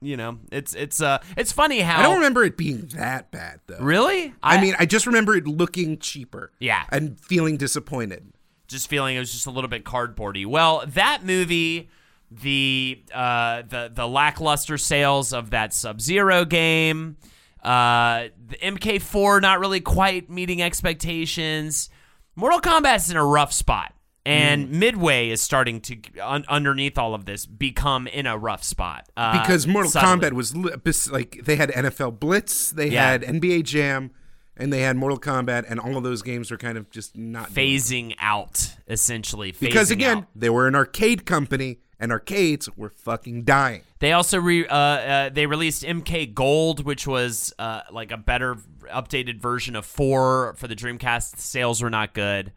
[0.00, 3.60] You know, it's it's uh it's funny how I don't remember it being that bad
[3.66, 3.78] though.
[3.80, 4.34] really.
[4.42, 6.52] I, mean, I just remember it looking cheaper.
[6.58, 6.84] Yeah.
[6.92, 8.30] And feeling disappointed.
[8.68, 10.44] just feeling it was just a little bit cardboardy.
[10.44, 11.88] Well, that movie,
[12.30, 17.16] the uh, the the lackluster sales of that Sub Zero game,
[17.62, 21.90] uh, the MK4 not really quite meeting expectations.
[22.36, 23.92] Mortal Kombat's in a rough spot.
[24.26, 29.06] And Midway is starting to, un- underneath all of this, become in a rough spot.
[29.18, 30.30] Uh, because Mortal suddenly.
[30.30, 30.72] Kombat was li-
[31.12, 33.10] like they had NFL Blitz, they Yeah.
[33.10, 34.12] had NBA Jam,
[34.56, 37.50] and they had Mortal Kombat, and all of those games were kind of just not
[37.50, 39.52] phasing out, essentially.
[39.60, 40.26] because again, out.
[40.34, 43.82] they were an arcade company, and arcades were fucking dying.
[44.00, 48.56] They also re, uh, uh, they released MK Gold, which was uh, like a better
[48.92, 51.38] updated version of four for the Dreamcast.
[51.38, 52.52] Sales were not good.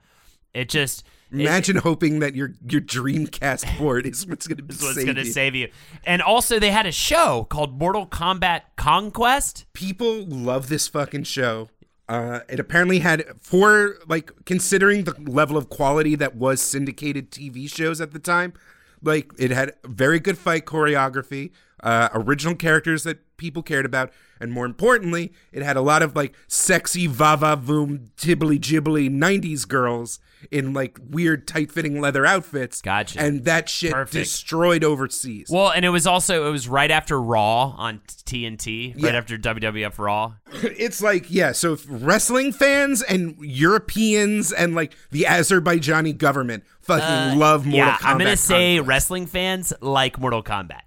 [0.54, 4.96] It just it- Imagine hoping that your your Dreamcast board is what's going to save
[5.06, 5.32] going to you.
[5.32, 5.70] save you.
[6.06, 9.66] And also, they had a show called Mortal Kombat Conquest.
[9.74, 11.70] People love this fucking show.
[12.10, 17.70] Uh, it apparently had for like considering the level of quality that was syndicated TV
[17.70, 18.54] shows at the time.
[19.02, 21.52] Like it had very good fight choreography,
[21.84, 26.16] uh, original characters that people cared about, and more importantly, it had a lot of
[26.16, 30.20] like sexy va va voom tibbly jibbly '90s girls
[30.52, 32.82] in like weird tight fitting leather outfits.
[32.82, 33.20] Gotcha.
[33.20, 34.14] And that shit Perfect.
[34.14, 35.48] destroyed overseas.
[35.52, 39.18] Well, and it was also it was right after Raw on TNT, right Yeah.
[39.18, 40.34] after WWF Raw.
[40.64, 47.38] it's like yeah so if wrestling fans and europeans and like the azerbaijani government fucking
[47.40, 48.88] love mortal Uh, yeah, kombat I'm gonna say Conquest.
[48.88, 50.82] wrestling fans like Mortal Kombat.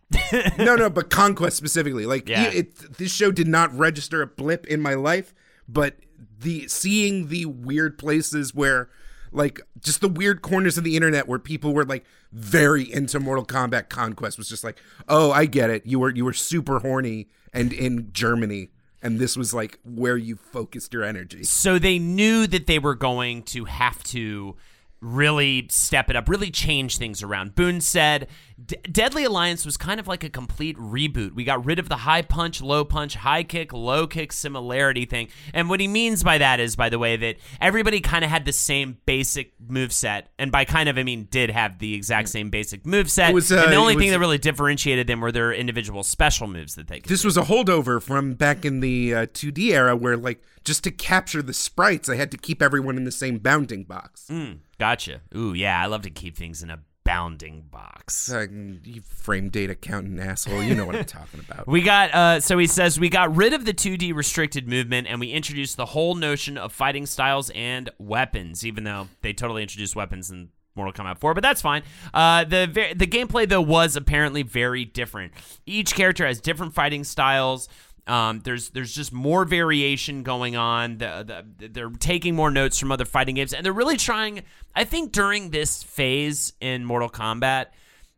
[0.58, 2.44] no no but conquest specifically like Yeah.
[2.48, 5.32] it, it- this show did not register a blip in my life
[5.68, 5.96] but
[6.40, 8.88] the seeing the weird places where
[9.32, 13.44] like just the weird corners of the internet where people were like very into Mortal
[13.44, 14.76] Kombat Conquest was just like,
[15.08, 15.86] "Oh, I get it.
[15.86, 18.70] You were you were super horny and in Germany
[19.02, 22.96] and this was like where you focused your energy." So they knew that they were
[22.96, 24.56] going to have to
[25.00, 27.54] really step it up, really change things around.
[27.54, 28.28] Boon said
[28.66, 31.34] D- Deadly Alliance was kind of like a complete reboot.
[31.34, 35.28] We got rid of the high punch, low punch, high kick, low kick similarity thing.
[35.54, 38.44] And what he means by that is, by the way, that everybody kind of had
[38.44, 40.30] the same basic move set.
[40.38, 43.32] And by kind of, I mean, did have the exact same basic move set.
[43.32, 46.74] Uh, and the only it thing that really differentiated them were their individual special moves
[46.74, 50.16] that they could This was a holdover from back in the uh, 2D era where
[50.16, 53.84] like just to capture the sprites, I had to keep everyone in the same bounding
[53.84, 54.26] box.
[54.30, 55.20] Mm, gotcha.
[55.34, 58.32] Ooh, yeah, I love to keep things in a bounding box.
[58.32, 58.46] Uh,
[58.84, 61.66] you frame data counting asshole, you know what I'm talking about.
[61.66, 65.18] We got uh so he says we got rid of the 2D restricted movement and
[65.20, 69.96] we introduced the whole notion of fighting styles and weapons, even though they totally introduced
[69.96, 71.82] weapons in Mortal Kombat 4, but that's fine.
[72.14, 75.32] Uh, the the gameplay though was apparently very different.
[75.66, 77.68] Each character has different fighting styles.
[78.10, 80.98] Um, there's there's just more variation going on.
[80.98, 84.42] The, the, they're taking more notes from other fighting games, and they're really trying.
[84.74, 87.66] I think during this phase in Mortal Kombat,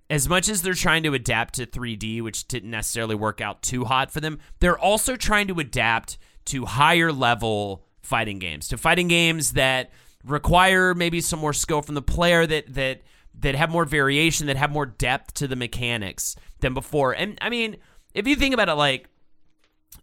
[0.09, 3.85] as much as they're trying to adapt to 3D, which didn't necessarily work out too
[3.85, 9.09] hot for them, they're also trying to adapt to higher level fighting games, to fighting
[9.09, 9.91] games that
[10.25, 13.03] require maybe some more skill from the player that that
[13.41, 17.13] that have more variation, that have more depth to the mechanics than before.
[17.13, 17.77] And I mean,
[18.15, 19.11] if you think about it like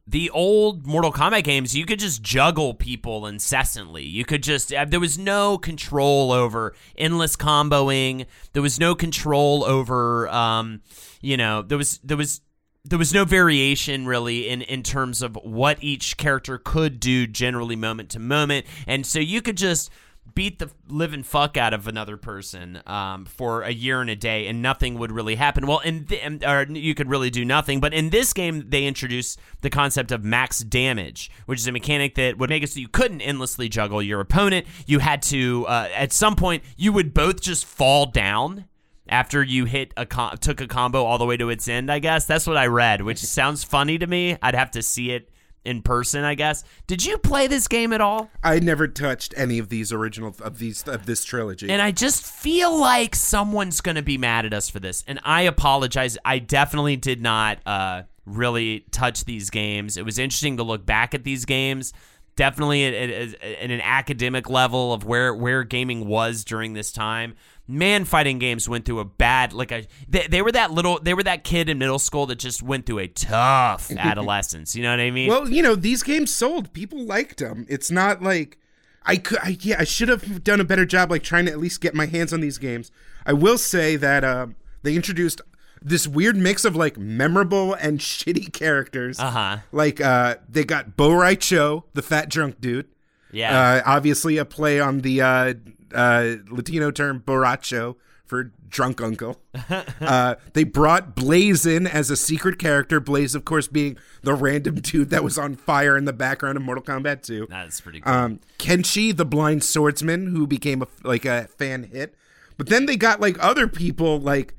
[0.09, 4.03] the old Mortal Kombat games, you could just juggle people incessantly.
[4.03, 8.25] You could just, uh, there was no control over endless comboing.
[8.53, 10.81] There was no control over, um,
[11.21, 12.41] you know, there was, there was,
[12.83, 17.75] there was no variation really in, in terms of what each character could do generally
[17.75, 18.65] moment to moment.
[18.87, 19.91] And so you could just
[20.35, 24.47] beat the living fuck out of another person um, for a year and a day
[24.47, 25.67] and nothing would really happen.
[25.67, 27.79] Well, in th- or you could really do nothing.
[27.79, 32.15] But in this game, they introduced the concept of max damage, which is a mechanic
[32.15, 34.65] that would make it so you couldn't endlessly juggle your opponent.
[34.85, 38.65] You had to, uh, at some point, you would both just fall down
[39.07, 41.91] after you hit a com- took a combo all the way to its end.
[41.91, 44.37] I guess that's what I read, which sounds funny to me.
[44.41, 45.29] I'd have to see it
[45.65, 46.63] in person, I guess.
[46.87, 48.29] Did you play this game at all?
[48.43, 51.69] I never touched any of these original of these of this trilogy.
[51.69, 55.03] And I just feel like someone's going to be mad at us for this.
[55.07, 56.17] And I apologize.
[56.23, 59.97] I definitely did not uh, really touch these games.
[59.97, 61.93] It was interesting to look back at these games.
[62.35, 67.35] Definitely at, at, at an academic level of where, where gaming was during this time.
[67.69, 71.13] Man, fighting games went through a bad like a they, they were that little they
[71.13, 74.75] were that kid in middle school that just went through a tough adolescence.
[74.75, 75.29] You know what I mean?
[75.29, 76.73] well, you know, these games sold.
[76.73, 77.67] People liked them.
[77.69, 78.57] It's not like
[79.05, 79.37] I could.
[79.43, 81.93] I, yeah, I should have done a better job, like trying to at least get
[81.93, 82.91] my hands on these games.
[83.25, 84.47] I will say that uh,
[84.81, 85.39] they introduced
[85.81, 89.19] this weird mix of like memorable and shitty characters.
[89.19, 89.57] Uh-huh.
[89.71, 92.87] Like uh, they got Bo Rai Cho, the fat drunk dude.
[93.31, 93.59] yeah.
[93.59, 95.53] Uh, obviously, a play on the uh,
[95.93, 99.41] uh, Latino term borracho for drunk uncle.
[100.01, 102.99] uh, they brought Blaze in as a secret character.
[102.99, 106.63] Blaze, of course, being the random dude that was on fire in the background of
[106.63, 107.47] Mortal Kombat 2.
[107.49, 108.13] That's pretty cool.
[108.13, 112.15] Um, Kenshi, the blind swordsman, who became a like a fan hit.
[112.57, 114.53] But then they got like other people, like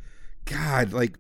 [0.47, 1.17] God, like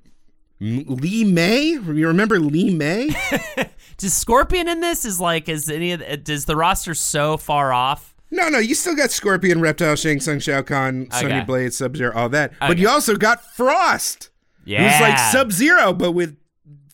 [0.61, 1.63] Li Mei.
[1.63, 3.11] You remember Li Mei?
[3.97, 7.71] Does Scorpion in this is like is any of the, does the roster so far
[7.71, 8.10] off?
[8.31, 11.45] No, no, you still got Scorpion, Reptile, Shang Tsung, Shao Kahn, Sonya Okay.
[11.45, 12.53] Blade, Sub Zero, all that.
[12.61, 14.31] But you also got Frost,
[14.65, 16.37] Yeah, who's like Sub Zero, but with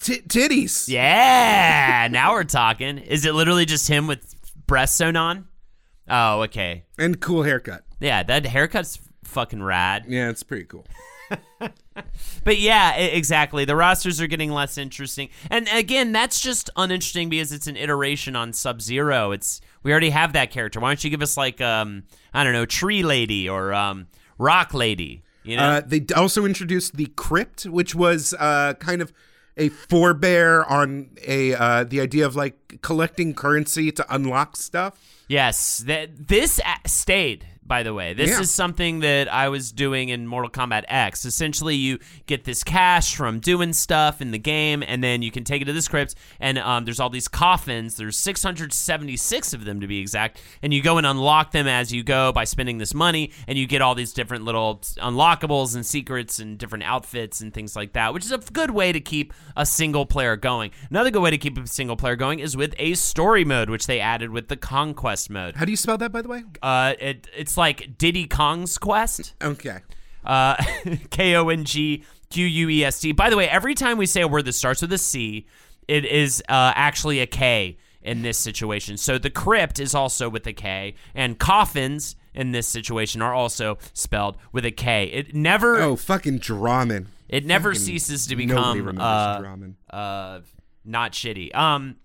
[0.00, 0.88] t- titties.
[0.88, 2.98] Yeah, now we're talking.
[2.98, 4.34] Is it literally just him with
[4.66, 5.46] breasts sewn on?
[6.08, 6.84] Oh, okay.
[6.98, 7.84] And cool haircut.
[8.00, 10.04] Yeah, that haircut's fucking rad.
[10.08, 10.86] Yeah, it's pretty cool.
[12.44, 13.64] But yeah, exactly.
[13.64, 15.30] The rosters are getting less interesting.
[15.50, 19.32] And again, that's just uninteresting because it's an iteration on Sub Zero.
[19.32, 20.78] It's we already have that character.
[20.78, 24.06] Why don't you give us like um I don't know, Tree Lady or um
[24.38, 25.24] Rock Lady?
[25.42, 25.62] You know?
[25.64, 29.12] Uh, they also introduced the crypt, which was uh, kind of
[29.56, 35.00] a forebear on a uh, the idea of like collecting currency to unlock stuff.
[35.28, 37.46] Yes, that this stayed.
[37.66, 38.40] By the way, this Yeah.
[38.40, 41.24] is something that I was doing in Mortal Kombat X.
[41.24, 45.42] Essentially, you get this cash from doing stuff in the game, and then you can
[45.44, 46.14] take it to this crypt.
[46.38, 47.96] And um, there's all these coffins.
[47.96, 52.02] There's 676 of them to be exact, and you go and unlock them as you
[52.02, 56.38] go by spending this money, and you get all these different little unlockables and secrets
[56.38, 59.66] and different outfits and things like that, which is a good way to keep a
[59.66, 60.70] single player going.
[60.90, 63.86] Another good way to keep a single player going is with a story mode, which
[63.86, 65.56] they added with the conquest mode.
[65.56, 66.44] How do you spell that, by the way?
[66.62, 69.34] Uh, it it's like Diddy Kong's Quest.
[69.42, 69.78] Okay.
[70.24, 70.56] Uh,
[71.10, 73.12] K O N G Q U E S T.
[73.12, 75.46] By the way, every time we say a word that starts with a C,
[75.88, 78.96] it is uh, actually a K in this situation.
[78.96, 83.78] So the crypt is also with a K, and coffins in this situation are also
[83.94, 85.04] spelled with a K.
[85.06, 87.06] It never Oh, fucking Draman.
[87.28, 89.76] it never fucking ceases to become uh, Draman.
[89.90, 90.40] uh,
[90.84, 91.54] not shitty.
[91.54, 91.96] Um,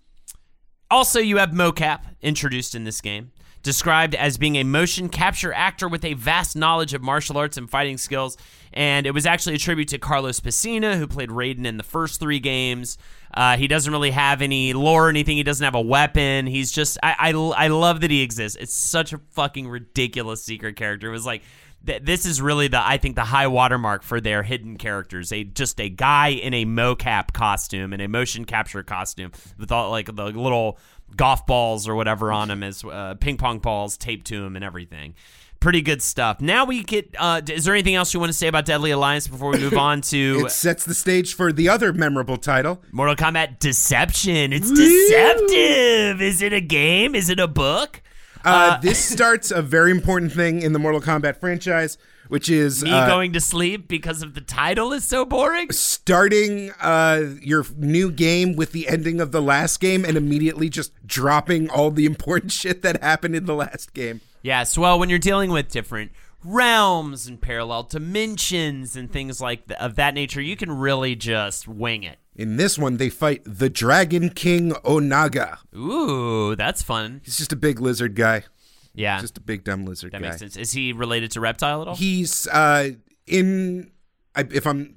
[0.90, 3.32] also, you have Mokap introduced in this game,
[3.64, 7.70] described as being a motion capture actor with a vast knowledge of martial arts and
[7.70, 8.38] fighting skills.
[8.74, 12.20] And it was actually a tribute to Carlos Pesina, who played Raiden in the first
[12.20, 12.98] three games.
[13.34, 15.38] Uh, he doesn't really have any lore or anything.
[15.38, 16.48] He doesn't have a weapon.
[16.48, 18.58] He's just I, I I love that he exists.
[18.60, 21.08] It's such a fucking ridiculous secret character.
[21.08, 21.44] It was like
[21.86, 25.32] th- this is really the I think the high watermark for their hidden characters.
[25.32, 29.92] A just a guy in a mocap costume and a motion capture costume with all
[29.92, 30.78] like the little
[31.16, 34.66] golf balls or whatever on him as uh, ping pong balls taped to him and
[34.66, 35.16] everything.
[35.60, 36.42] Pretty good stuff.
[36.42, 37.16] Now we get.
[37.20, 39.78] Uh, is there anything else you want to say about Deadly Alliance before we move
[39.78, 42.82] on to It sets the stage for the other memorable title.
[42.92, 44.54] Mortal Kombat Deception?
[44.54, 46.20] It's deceptive.
[46.20, 47.14] Is it a game?
[47.14, 48.02] Is it a book?
[48.44, 52.00] Uh, this starts a very important thing in the Mortal Kombat franchise,
[52.32, 55.70] which is Me uh, going to sleep because of the title is so boring.
[55.70, 60.94] starting uh, your new game with the ending of the last game and immediately just
[61.06, 64.22] dropping all the important shit that happened in the last game.
[64.44, 69.78] Yes, well, when you're dealing with different realms and parallel dimensions and things like th-
[69.82, 72.18] of that nature, you can really just wing it.
[72.34, 75.58] In this one, they fight the Dragon King Onaga.
[75.76, 77.20] Ooh, that's fun.
[77.26, 78.46] He's just a big lizard guy.
[78.94, 80.30] Yeah, Just a big dumb lizard that guy.
[80.30, 80.58] makes sense.
[80.58, 81.96] Is he related to Reptile at all?
[81.96, 82.90] He's uh,
[83.28, 83.92] in.
[84.36, 84.96] I, if I'm.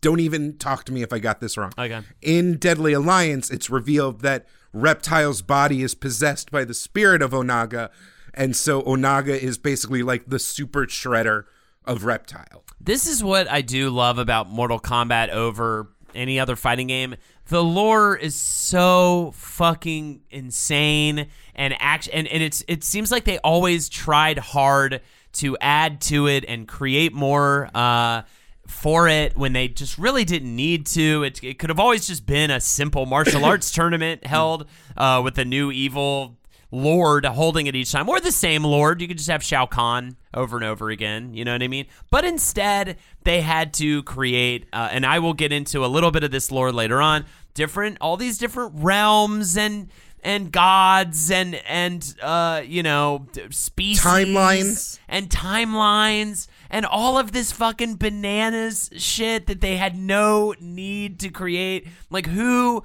[0.00, 1.72] Don't even talk to me if I got this wrong.
[1.78, 2.00] Okay.
[2.20, 7.90] In Deadly Alliance, it's revealed that Reptile's body is possessed by the spirit of Onaga,
[8.34, 11.44] and so Onaga is basically like the super shredder
[11.86, 12.64] of Reptile.
[12.80, 17.16] This is what I do love about Mortal Kombat over any other fighting game.
[17.46, 23.38] The lore is so fucking insane and act and, and it's it seems like they
[23.38, 25.02] always tried hard
[25.34, 28.22] to add to it and create more uh
[28.66, 31.22] for it when they just really didn't need to.
[31.22, 34.66] It, it could have always just been a simple martial arts tournament held
[34.96, 36.36] uh, with a new evil
[36.74, 39.00] lord holding it each time, or the same lord.
[39.00, 41.34] You could just have Shao Kahn over and over again.
[41.34, 41.86] You know what I mean?
[42.10, 46.24] But instead, they had to create, uh, and I will get into a little bit
[46.24, 47.24] of this lore later on.
[47.54, 49.88] Different, all these different realms and
[50.24, 54.98] and gods and and uh, you know species Timelines.
[55.06, 61.28] and timelines and all of this fucking bananas shit that they had no need to
[61.28, 61.86] create.
[62.10, 62.82] Like who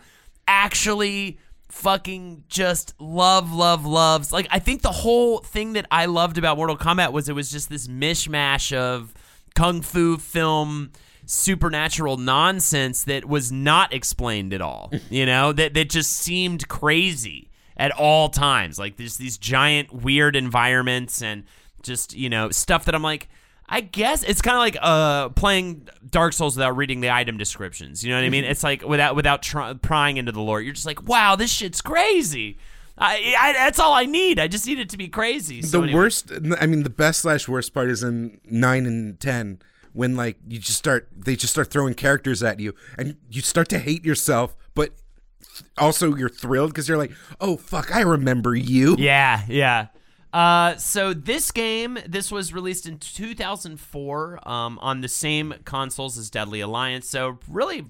[0.47, 1.39] actually
[1.69, 6.57] fucking just love love loves like I think the whole thing that I loved about
[6.57, 9.13] Mortal Kombat was it was just this mishmash of
[9.55, 10.91] kung fu film
[11.25, 14.91] supernatural nonsense that was not explained at all.
[15.09, 18.77] You know, that that just seemed crazy at all times.
[18.77, 21.43] Like there's these giant weird environments and
[21.81, 23.27] just, you know, stuff that I'm like
[23.69, 28.03] I guess it's kind of like uh playing Dark Souls without reading the item descriptions.
[28.03, 28.43] You know what I mean?
[28.43, 28.51] Mm-hmm.
[28.51, 30.59] It's like without without try, prying into the lore.
[30.61, 32.57] You're just like, wow, this shit's crazy.
[32.97, 34.39] I, I that's all I need.
[34.39, 35.61] I just need it to be crazy.
[35.61, 35.99] So the anyway.
[35.99, 39.59] worst i mean the best slash worst part is in 9 and 10
[39.93, 43.69] when like you just start they just start throwing characters at you and you start
[43.69, 44.91] to hate yourself but
[45.77, 49.87] also you're thrilled because you're like oh fuck i remember you Yeah, yeah.
[50.31, 56.29] Uh, so this game, this was released in 2004 um, on the same consoles as
[56.29, 57.09] Deadly Alliance.
[57.09, 57.85] So really,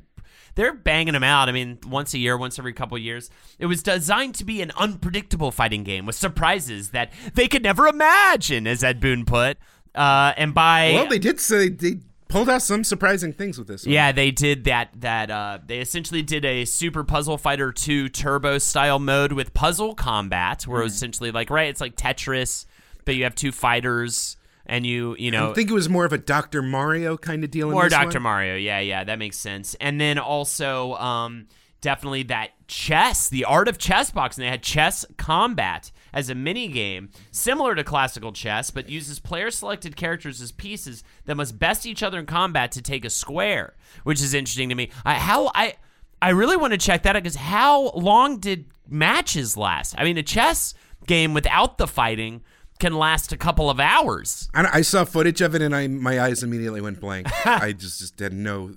[0.56, 1.50] they're banging them out.
[1.50, 3.30] I mean, once a year, once every couple years.
[3.60, 7.88] It was designed to be an unpredictable fighting game with surprises that they could never
[7.88, 9.58] imagine, as Ed Boon put.
[9.96, 11.96] Uh, and by well they did say they
[12.30, 13.92] pulled out some surprising things with this one.
[13.94, 14.90] yeah, they did that.
[15.02, 19.96] That uh, they essentially did a Super Puzzle Fighter 2 Turbo style mode with puzzle
[19.96, 20.86] combat, where it Hmm.
[20.86, 22.66] was essentially like right, it's like Tetris,
[23.04, 26.14] but you have two fighters and you you know i think it was more of
[26.14, 28.20] a dr mario kind of deal in or Dr.
[28.20, 28.56] Mario.
[28.56, 29.76] Yeah, yeah, that makes sense.
[29.82, 31.48] And then also, um,
[31.82, 34.44] definitely that chess, the art of chess boxing.
[34.44, 39.52] They had chess combat as a mini game, similar to classical chess, but uses player
[39.52, 43.76] selected characters as pieces that must best each other in combat to take a square,
[44.04, 44.90] which is interesting to me.
[45.06, 45.76] I, how I.
[46.22, 49.96] I really want to check that out because how long did matches last?
[49.98, 50.74] I mean, a chess
[51.08, 52.42] game without the fighting
[52.80, 54.50] can last a couple of hours.
[54.54, 58.00] I, I saw footage of it and I my eyes immediately went blank i just
[58.00, 58.72] just had no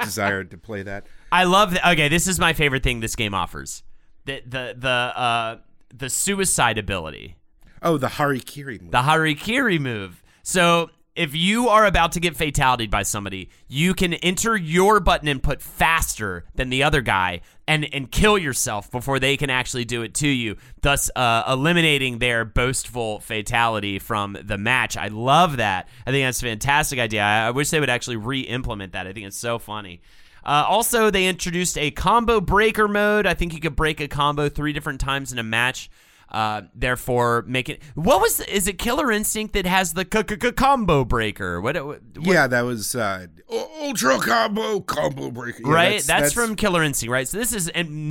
[0.00, 1.86] desire to play that I love that.
[1.92, 3.82] Okay, this is my favorite thing this game offers.
[4.24, 5.56] The the the uh
[5.92, 7.36] the suicide ability,
[7.82, 8.90] oh the harikiri movie.
[8.90, 10.22] the harikiri move.
[10.42, 15.28] So if you are about to get fatality by somebody, you can enter your button
[15.28, 20.02] input faster than the other guy and and kill yourself before they can actually do
[20.02, 24.96] it to you, thus uh, eliminating their boastful fatality from the match.
[24.96, 25.88] I love that.
[26.06, 27.22] I think that's a fantastic idea.
[27.22, 29.06] I, I wish they would actually re-implement that.
[29.06, 30.00] I think it's so funny.
[30.44, 33.26] Uh, also, they introduced a combo breaker mode.
[33.26, 35.88] I think you could break a combo three different times in a match.
[36.34, 37.80] Uh, therefore, make it.
[37.94, 38.40] What was?
[38.40, 41.60] Is it Killer Instinct that has the c- c- combo breaker?
[41.60, 41.76] What?
[41.86, 43.28] what yeah that was uh
[43.80, 46.02] ultra combo combo breaker Yeah, right?
[46.02, 47.28] That's, from Killer Instinct, right?
[47.28, 47.70] So this is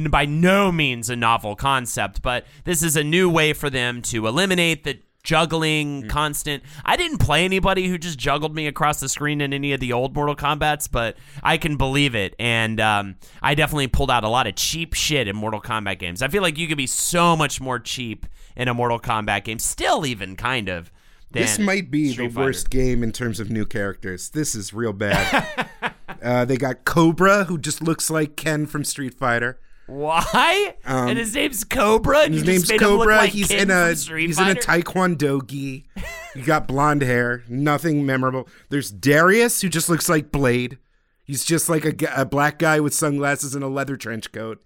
[0.10, 4.26] by no means a novel concept, but this is a new way for them to
[4.26, 6.64] eliminate the juggling constant.
[6.84, 9.94] I didn't play anybody who just juggled me across the screen in any of the
[9.94, 12.36] old Mortal Kombat's, but I can believe it.
[12.40, 16.22] And um, I definitely pulled out a lot of cheap shit in Mortal Kombat games.
[16.22, 19.60] I feel like you could be so much more cheap in a Mortal Kombat game,
[19.60, 20.92] still even kind of.
[21.32, 22.46] This might be Street the Fighter.
[22.46, 24.30] worst game in terms of new characters.
[24.30, 25.68] This is real bad.
[26.22, 29.60] uh, they got Cobra, who just looks like Ken from Street Fighter.
[29.88, 30.76] Why?
[30.86, 32.20] and his name's Cobra.
[32.22, 33.16] And Um, His name's made him look Cobra.
[33.18, 35.86] like he's in a he's in a Taekwondo gi.
[36.34, 37.44] He got blonde hair.
[37.48, 38.50] Nothing memorable.
[38.70, 40.80] There's Darius, who just looks like Blade.
[41.24, 44.60] He's just like a, a black guy with sunglasses and a leather trench coat.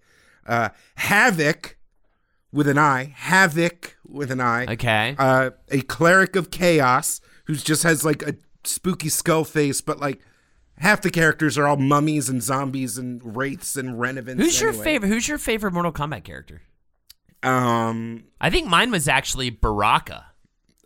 [0.45, 1.75] Uh, Havoc
[2.53, 3.11] with an eye.
[3.17, 4.65] Havoc with an eye.
[4.69, 5.13] Okay.
[5.19, 10.21] uh, a cleric of chaos who just has like a spooky skull face, but like
[10.77, 14.41] half the characters are all mummies and zombies and wraiths and renevants.
[14.43, 15.07] Who's your favorite?
[15.09, 16.61] Who's your favorite Mortal Kombat character?
[17.43, 18.25] Um.
[18.41, 20.25] I think mine was actually Baraka.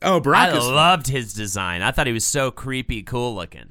[0.01, 0.55] Oh, Baraka!
[0.57, 1.81] I loved his design.
[1.81, 3.69] I thought he was so creepy, cool looking.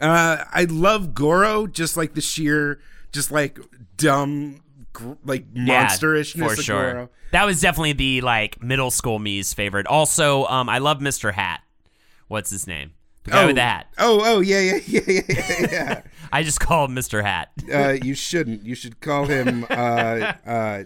[0.00, 2.80] uh, I love Goro, just like the sheer,
[3.12, 3.58] just like
[3.96, 4.60] dumb,
[4.92, 6.92] gr- like Yeah, monsterishness for of sure.
[6.92, 7.10] Goro.
[7.30, 9.86] That was definitely the like middle school me's favorite.
[9.86, 11.32] Also, um, I love Mr.
[11.32, 11.60] Hat.
[12.26, 12.92] What's his name?
[13.28, 13.86] The guy oh, with the hat.
[13.98, 16.00] Oh, oh, yeah, yeah, yeah, yeah, yeah.
[16.32, 17.22] I just call him Mr.
[17.22, 17.50] Hat.
[17.72, 18.64] uh, you shouldn't.
[18.64, 19.66] You should call him.
[19.68, 20.84] Uh, uh,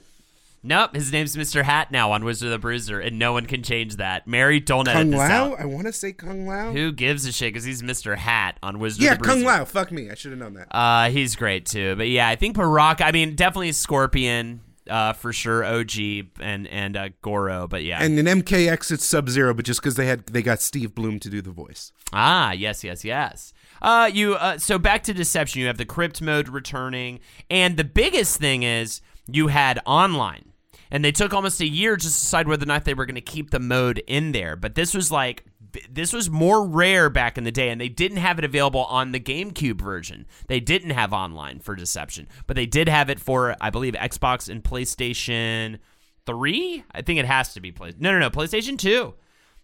[0.65, 1.63] nope, his name's Mr.
[1.63, 4.27] Hat now on Wizard of the Bruiser, and no one can change that.
[4.27, 5.53] Mary, don't edit Kung this Lao.
[5.53, 5.61] out.
[5.61, 6.73] I want to say Kung Lao.
[6.73, 7.53] Who gives a shit?
[7.53, 8.17] Because he's Mr.
[8.17, 9.39] Hat on Wizard yeah, of the Bruiser.
[9.39, 9.65] Kung Lao.
[9.65, 10.11] Fuck me.
[10.11, 10.67] I should have known that.
[10.71, 11.95] Uh, he's great too.
[11.97, 13.07] But yeah, I think Baraka.
[13.07, 14.61] I mean, definitely Scorpion.
[14.91, 15.93] Uh, for sure, OG
[16.41, 17.69] and and uh, Goro.
[17.69, 20.61] But yeah, And in MKX, it's Sub Zero, but just because they had they got
[20.61, 21.93] Steve Blum to do the voice.
[22.13, 23.53] Ah, yes, yes, yes.
[23.81, 25.61] Uh, you uh, so back to Deception.
[25.61, 30.53] You have the crypt mode returning, and the biggest thing is you had online,
[30.91, 33.15] and they took almost a year just to decide whether or not they were going
[33.15, 34.57] to keep the mode in there.
[34.57, 35.45] But this was like
[35.91, 39.13] this was more rare back in the day, and they didn't have it available on
[39.13, 40.27] the GameCube version.
[40.47, 44.49] They didn't have online for Deception, but they did have it for I believe Xbox
[44.49, 45.79] and PlayStation
[46.25, 46.85] Three.
[46.93, 47.93] I think it has to be play.
[47.99, 49.15] No, no, no, PlayStation Two.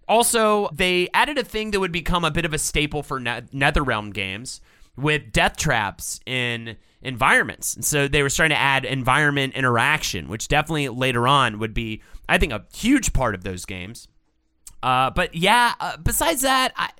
[0.08, 3.42] Also, they added a thing that would become a bit of a staple for ne-
[3.52, 4.60] NetherRealm games
[4.96, 7.74] with death traps in environments.
[7.76, 12.02] And so they were starting to add environment interaction, which definitely later on would be,
[12.28, 14.08] I think, a huge part of those games.
[14.82, 16.90] Uh, but yeah, uh, besides that, I.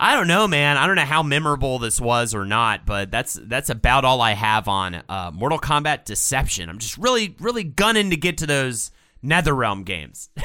[0.00, 0.76] I don't know, man.
[0.76, 4.30] I don't know how memorable this was or not, but that's that's about all I
[4.34, 6.68] have on uh, Mortal Kombat Deception.
[6.70, 8.92] I'm just really, really gunning to get to those
[9.24, 10.30] NetherRealm games.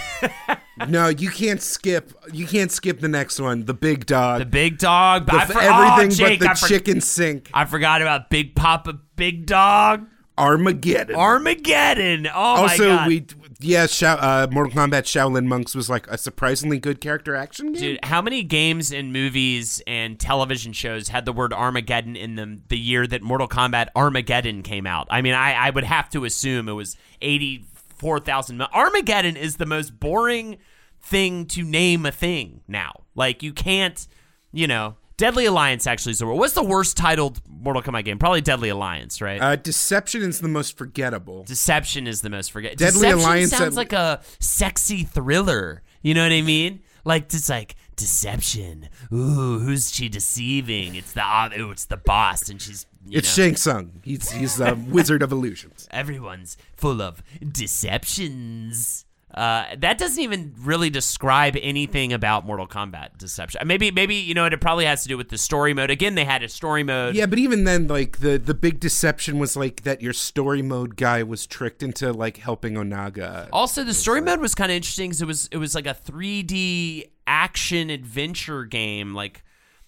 [0.88, 2.14] No, you can't skip.
[2.32, 3.66] You can't skip the next one.
[3.66, 4.40] The big dog.
[4.40, 7.52] the Big Dog, The- I for- everything oh, Jake, but the I for- chicken sink.
[7.54, 11.16] I forgot about Big Papa Big Dog Armageddon.
[11.16, 12.26] Armageddon.
[12.28, 13.28] Oh my also, we
[13.64, 17.82] yeah, uh, Mortal Kombat Shaolin Monks was like a surprisingly good character action game.
[17.82, 22.64] Dude, how many games and movies and television shows had the word Armageddon in them
[22.68, 25.08] the year that Mortal Kombat Armageddon came out?
[25.10, 28.58] I mean, I, I would have to assume it was 84,000.
[28.58, 30.58] mil- Armageddon is the most boring
[31.02, 33.04] thing to name a thing now.
[33.16, 34.08] Like, you can't,
[34.52, 34.96] you know.
[35.24, 36.38] Deadly Alliance actually is the worst.
[36.38, 38.20] What's the worst titled Mortal Kombat game?
[38.20, 39.40] Probably Deadly Alliance, right?
[39.42, 41.46] Uh, Deception is the most forgettable.
[41.46, 42.76] Deception is the most forget.
[42.76, 45.82] Deadly Deception Alliance sounds like a sexy thriller.
[46.02, 46.82] You know what I mean?
[47.06, 48.90] Like it's like deception.
[49.14, 50.96] Ooh, who's she deceiving?
[50.96, 53.92] It's the uh, ooh, it's the boss, and she's you It's know, Shang Tsung.
[54.04, 55.88] He's he's a wizard of illusions.
[55.90, 59.06] everyone's full of deceptions.
[59.34, 63.68] Uh, that doesn't even really describe anything about Mortal Kombat deception.
[63.68, 65.90] Maybe, maybe you know, it probably has to do with the story mode.
[65.90, 67.16] Again, they had a story mode.
[67.16, 70.96] Yeah, but even then, like the the big deception was like that your story mode
[70.96, 73.50] guy was tricked into like helping Onaga.
[73.52, 75.96] Also, the story mode was kind of interesting because it was it was like a
[75.96, 79.44] 3D action adventure game, like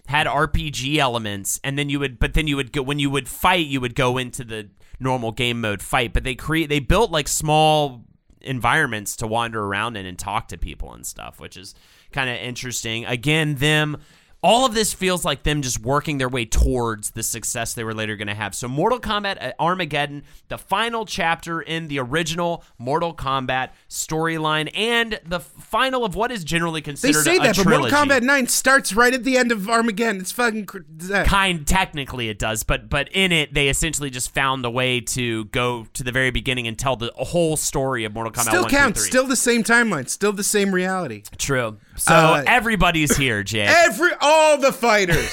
[0.08, 3.28] had RPG elements, and then you would, but then you would go when you would
[3.28, 6.12] fight, you would go into the normal game mode fight.
[6.12, 8.04] But they create they built like small
[8.40, 11.74] environments to wander around in and talk to people and stuff, which is
[12.12, 13.04] kind of interesting.
[13.04, 13.98] Again, them.
[14.46, 17.92] All of this feels like them just working their way towards the success they were
[17.92, 18.54] later going to have.
[18.54, 25.18] So, Mortal Kombat uh, Armageddon, the final chapter in the original Mortal Kombat storyline, and
[25.24, 27.24] the final of what is generally considered.
[27.24, 27.66] They say that, but.
[27.66, 30.20] Mortal Kombat Nine starts right at the end of Armageddon.
[30.20, 30.78] It's fucking cr-
[31.24, 35.46] kind technically it does but but in it they essentially just found a way to
[35.46, 38.70] go to the very beginning and tell the whole story of Mortal Kombat Still 1
[38.70, 39.00] 2, counts.
[39.00, 39.08] 3.
[39.08, 40.08] Still the same timeline.
[40.08, 41.24] Still the same reality.
[41.36, 43.68] true so uh, everybody's here, Jake.
[43.68, 45.32] Every all the fighters.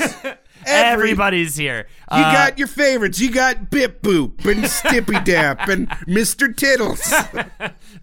[0.66, 1.88] Every, Everybody's here.
[2.07, 3.20] Uh, you got your favorites.
[3.20, 6.55] You got Bip Boop and Stippy Dap and Mr.
[6.55, 7.14] Tittles.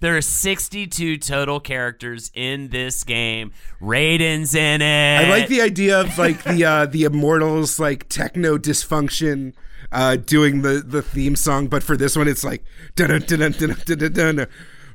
[0.01, 3.53] there are 62 total characters in this game.
[3.81, 5.27] Raiden's in it.
[5.27, 9.55] I like the idea of like the uh, the Immortals like techno dysfunction.
[9.93, 12.63] Uh, doing the, the theme song, but for this one, it's like
[12.95, 14.47] dun dun dun dun dun dun.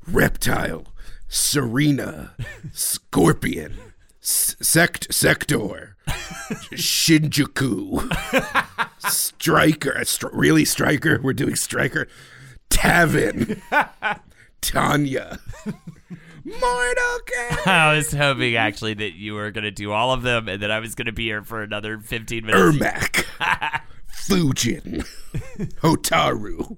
[0.07, 0.85] Reptile,
[1.35, 2.29] Sareena,
[2.71, 3.75] Scorpion,
[4.23, 5.97] S- Sect Sektor,
[6.71, 8.07] Shujinko,
[8.99, 11.19] Stryker, Str- really Stryker.
[11.21, 12.07] We're doing Stryker,
[12.69, 13.59] Taven,
[14.61, 15.39] Tanya,
[16.45, 17.67] Mortal Kombat.
[17.67, 20.71] I was hoping actually that you were going to do all of them and that
[20.71, 22.61] I was going to be here for another 15 minutes.
[22.77, 23.25] Ermac,
[24.09, 25.05] Fujin,
[25.81, 26.77] Hotaru,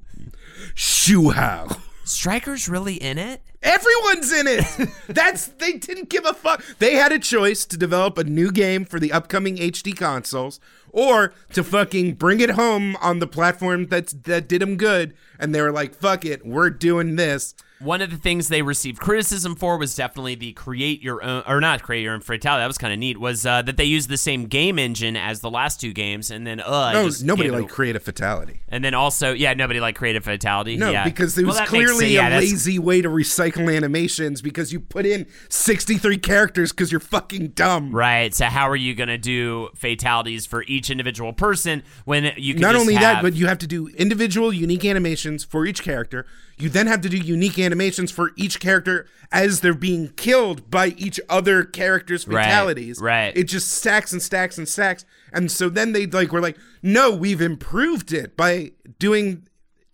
[0.76, 1.68] Hsu Hao.
[2.08, 3.41] Stryker's really in it?
[3.62, 4.89] Everyone's in it.
[5.08, 6.64] That's they didn't give a fuck.
[6.80, 11.34] They had a choice to develop a new game for the upcoming HD consoles or
[11.53, 15.62] to fucking bring it home on the platform that's that did them good and they
[15.62, 19.78] were like, "Fuck it, we're doing this." One of the things they received criticism for
[19.78, 22.61] was definitely the create your own, or not create your own fatality.
[22.63, 23.19] That was kind of neat.
[23.19, 26.45] Was uh, that they used the same game engine as the last two games, and
[26.47, 28.61] then uh, No, nobody like create a- fatality.
[28.69, 30.75] and then also, yeah, nobody like create a fatality.
[30.75, 31.03] No, yeah.
[31.03, 32.07] because it was makes clearly.
[32.15, 36.99] Yeah, a lazy way to recycle animations because you put in 63 characters because you're
[36.99, 37.91] fucking dumb.
[37.93, 38.34] Right.
[38.34, 42.61] So how are you going to do fatalities for each individual person when you can
[42.61, 46.25] Not only have, that, but you have to do individual unique animations for each character.
[46.58, 50.88] You then have to do unique animations for each character as they're being killed by
[50.97, 52.99] each other character's Right, fatalities.
[52.99, 53.36] right.
[53.38, 55.05] It just stacks and stacks and stacks.
[55.32, 59.47] And so then they like were like, no, we've improved it by doing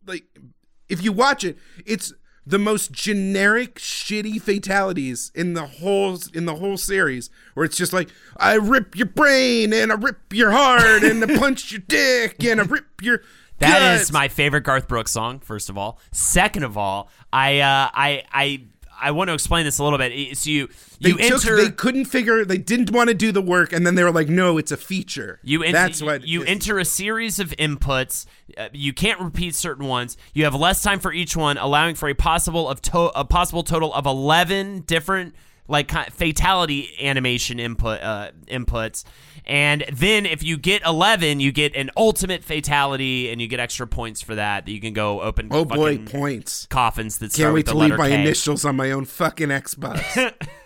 [0.06, 0.24] like
[0.88, 2.14] if you watch it, it's
[2.46, 7.94] the most generic shitty fatalities in the whole in the whole series where it's just
[7.94, 12.44] like I rip your brain and I rip your heart and I punch your dick
[12.44, 13.22] and I rip your
[13.64, 14.04] That guts.
[14.04, 15.40] is my favorite Garth Brooks song.
[15.40, 18.64] First of all, second of all, I uh, I I
[19.02, 20.38] I want to explain this a little bit.
[20.38, 20.68] So you
[21.02, 23.86] they you took, enter they couldn't figure they didn't want to do the work and
[23.86, 26.86] then they were like no it's a feature You ent- that's what you enter a
[26.86, 28.26] series of inputs.
[28.58, 30.16] Uh, you can't repeat certain ones.
[30.34, 33.64] You have less time for each one, allowing for a possible of to- a possible
[33.64, 35.36] total of eleven different
[35.68, 39.04] like fatality animation input uh, inputs.
[39.46, 43.86] And then if you get eleven, you get an ultimate fatality, and you get extra
[43.86, 44.66] points for that.
[44.66, 45.50] That you can go open.
[45.52, 48.22] oh boy points coffins that can't wait to leave my K.
[48.22, 50.34] initials on my own fucking xbox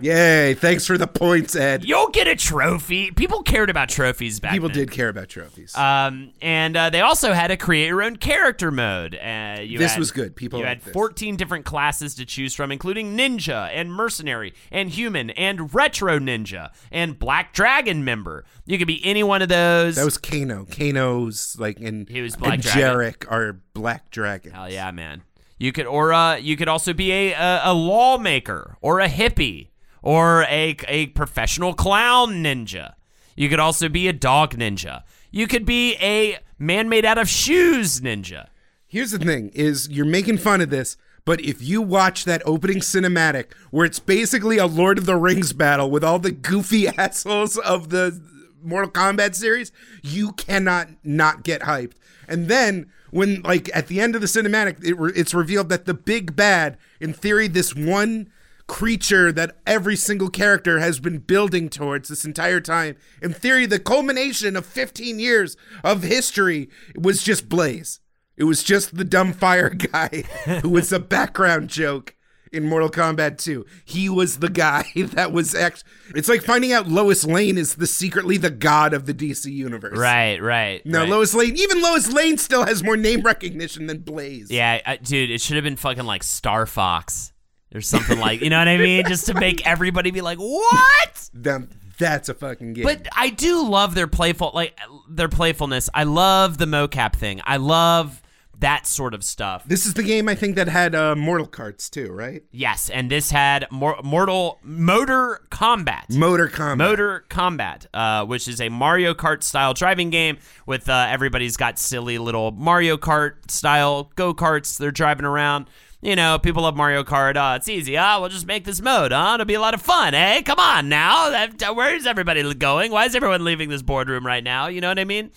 [0.00, 0.54] Yay!
[0.54, 1.84] Thanks for the points, Ed.
[1.84, 3.10] You'll get a trophy.
[3.10, 4.56] People cared about trophies back then.
[4.56, 4.78] People then.
[4.78, 5.74] did care about trophies.
[5.76, 9.16] Um, and uh, they also had a create your own character mode.
[9.16, 10.36] Uh, you This had- was good.
[10.36, 10.92] People you had this.
[10.94, 16.70] 14 different classes to choose from, including ninja and mercenary and human and retro ninja
[16.92, 18.44] and black dragon member.
[18.66, 19.96] You could be any one of those.
[19.96, 20.66] that was Kano.
[20.66, 22.80] Kano's like and He was Black and Dragon.
[22.82, 24.54] Jarek are black dragons.
[24.54, 25.22] Hell yeah, man.
[25.60, 29.68] You could or uh, you could also be a, a a lawmaker or a hippie
[30.02, 32.94] or a a professional clown ninja.
[33.36, 35.02] You could also be a dog ninja.
[35.30, 38.48] You could be a man made out of shoes ninja.
[38.86, 40.96] Here's the thing: is you're making fun of this,
[41.26, 45.52] but if you watch that opening cinematic where it's basically a Lord of the Rings
[45.52, 48.18] battle with all the goofy assholes of the
[48.62, 51.96] Mortal Kombat series, you cannot not get hyped.
[52.26, 55.84] And then when, like, at the end of the cinematic, it re- it's revealed that
[55.84, 58.30] the big bad, in theory, this one
[58.66, 62.96] creature that every single character has been building towards this entire time.
[63.20, 67.98] In theory, the culmination of 15 years of history was just Blaze.
[68.36, 70.22] It was just the dumb fire guy
[70.62, 72.14] who was a background joke
[72.52, 73.64] in Mortal Kombat 2.
[73.84, 75.90] He was the guy that was actually.
[76.14, 79.98] It's like finding out Lois Lane is the secretly the god of the DC universe.
[79.98, 80.84] Right, right.
[80.84, 81.08] No, right.
[81.08, 81.56] Lois Lane.
[81.56, 84.50] Even Lois Lane still has more name recognition than Blaze.
[84.50, 87.32] Yeah, dude, it should have been fucking like Star Fox
[87.74, 89.06] or something like, you know what I mean?
[89.06, 91.62] Just to make everybody be like, "What?" Now,
[91.98, 92.84] that's a fucking game.
[92.84, 94.76] But I do love their playful like
[95.08, 95.88] their playfulness.
[95.94, 97.40] I love the mocap thing.
[97.44, 98.20] I love
[98.60, 99.64] that sort of stuff.
[99.66, 102.42] This is the game I think that had uh, Mortal Carts too, right?
[102.52, 106.06] Yes, and this had mor- Mortal Motor Combat.
[106.10, 106.88] Motor Combat.
[106.88, 111.78] Motor Combat, uh, which is a Mario Kart style driving game with uh, everybody's got
[111.78, 114.78] silly little Mario Kart style go karts.
[114.78, 115.66] They're driving around.
[116.02, 117.36] You know, people love Mario Kart.
[117.36, 117.98] Uh, it's easy.
[117.98, 119.12] Ah, we'll just make this mode.
[119.12, 119.32] Huh?
[119.34, 120.14] It'll be a lot of fun.
[120.14, 120.40] Eh?
[120.42, 121.46] Come on now.
[121.74, 122.90] Where's everybody going?
[122.90, 124.68] Why is everyone leaving this boardroom right now?
[124.68, 125.30] You know what I mean?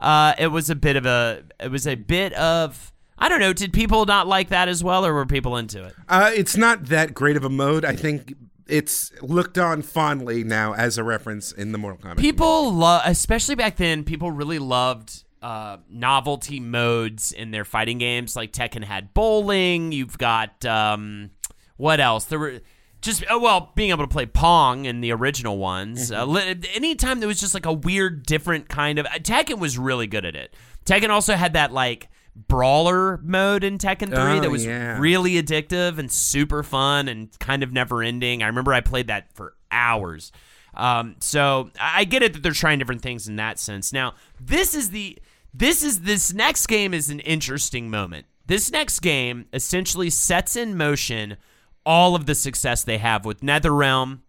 [0.00, 1.42] Uh, it was a bit of a.
[1.58, 2.92] It was a bit of.
[3.18, 3.52] I don't know.
[3.52, 5.94] Did people not like that as well, or were people into it?
[6.08, 7.84] Uh, it's not that great of a mode.
[7.84, 8.34] I think
[8.66, 12.18] it's looked on fondly now as a reference in the Mortal Kombat.
[12.18, 18.36] People love, especially back then, people really loved uh, novelty modes in their fighting games.
[18.36, 19.92] Like Tekken had bowling.
[19.92, 21.30] You've got um,
[21.76, 22.24] what else?
[22.24, 22.60] There were
[23.00, 26.12] just oh, well, being able to play Pong in the original ones.
[26.12, 30.06] Uh, li- anytime there was just like a weird, different kind of Tekken was really
[30.06, 30.54] good at it.
[30.84, 34.98] Tekken also had that like brawler mode in Tekken 3 Oh, that was yeah.
[34.98, 38.42] really addictive and super fun and kind of never ending.
[38.42, 40.32] I remember I played that for hours.
[40.74, 43.92] Um, so I I get it that they're trying different things in that sense.
[43.92, 45.18] Now, this is the
[45.52, 48.26] this is this next game is an interesting moment.
[48.46, 51.36] This next game essentially sets in motion
[51.84, 54.20] all of the success they have with NetherRealm.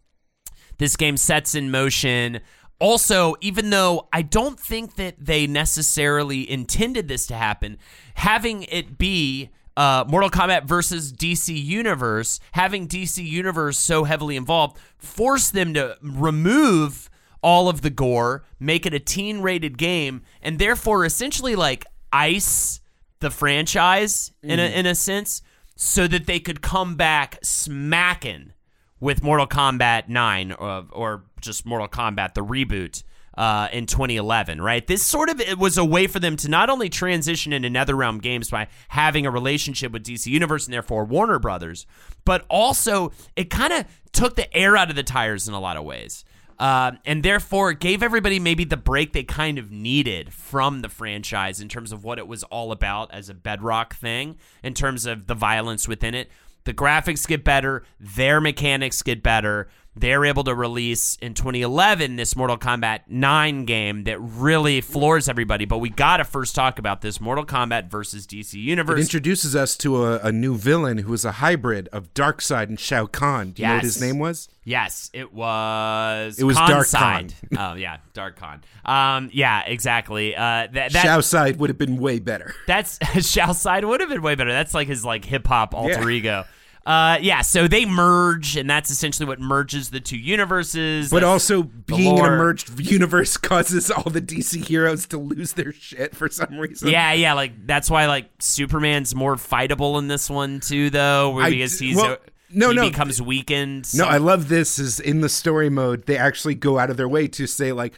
[0.78, 2.42] This game sets in motion.
[2.80, 7.78] Also, even though I don't think that they necessarily intended this to happen,
[8.16, 14.78] having it be uh, Mortal Kombat versus DC Universe, having DC Universe so heavily involved,
[14.98, 17.10] forced them to remove
[17.44, 22.82] all of the gore, make it a teen rated game, and therefore essentially like ice
[23.20, 25.42] the franchise in a in a sense,
[25.84, 28.54] so that they could come back smacking
[29.00, 33.02] with Mortal Kombat 9 or, or just Mortal Kombat the reboot
[33.36, 34.86] uh, in 2011, right?
[34.86, 38.22] This sort of it was a way for them to not only transition into NetherRealm
[38.22, 41.88] games by having a relationship with DC Universe and therefore Warner Brothers,
[42.26, 45.78] but also it kind of took the air out of the tires in a lot
[45.78, 46.24] of ways.
[46.62, 51.60] Uh, and therefore, gave everybody maybe the break they kind of needed from the franchise
[51.60, 55.26] in terms of what it was all about as a bedrock thing, in terms of
[55.26, 56.30] the violence within it.
[56.66, 59.70] The graphics get better, their mechanics get better.
[59.94, 65.66] They're able to release in 2011 this Mortal Kombat 9 game that really floors everybody.
[65.66, 69.00] But we got to first talk about this Mortal Kombat versus DC Universe.
[69.00, 72.80] It introduces us to a, a new villain who is a hybrid of Darkseid and
[72.80, 73.52] Shao Kahn.
[73.52, 74.48] Do you know what his name was?
[74.64, 76.40] Yes, it was.
[76.40, 77.30] It was Dark Khan.
[77.58, 78.64] oh yeah, Dark Khan.
[78.86, 80.36] Um, yeah, exactly.
[80.36, 82.54] Uh, that, that Shao Side would have been way better.
[82.66, 82.98] That's
[83.30, 84.52] Shao Side would have been way better.
[84.52, 86.18] That's like his like hip hop alter Yeah.
[86.18, 86.44] ego.
[86.86, 87.42] Uh, yeah.
[87.42, 91.12] So they merge, and that's essentially what merges the two universes.
[91.12, 92.34] But That's also, being an lore.
[92.34, 96.90] emerged universe causes all the DC heroes to lose their shit for some reason.
[96.90, 97.34] Yeah, yeah.
[97.34, 101.90] Like that's why like Superman's more fightable in this one too, though, where because d-
[101.90, 102.18] he's well,
[102.52, 102.90] no, he no.
[102.90, 103.88] becomes weakened.
[103.96, 104.80] No, I love this.
[104.80, 107.94] Is in the story mode, they actually go out of their way to say like,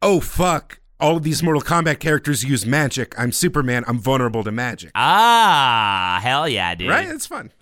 [0.00, 3.14] "Oh fuck." All of these Mortal Kombat characters use magic.
[3.18, 3.84] I'm Superman.
[3.86, 4.92] I'm vulnerable to magic.
[4.94, 6.88] ah, hell yeah, dude.
[6.88, 7.06] Right?
[7.06, 7.52] It's fun.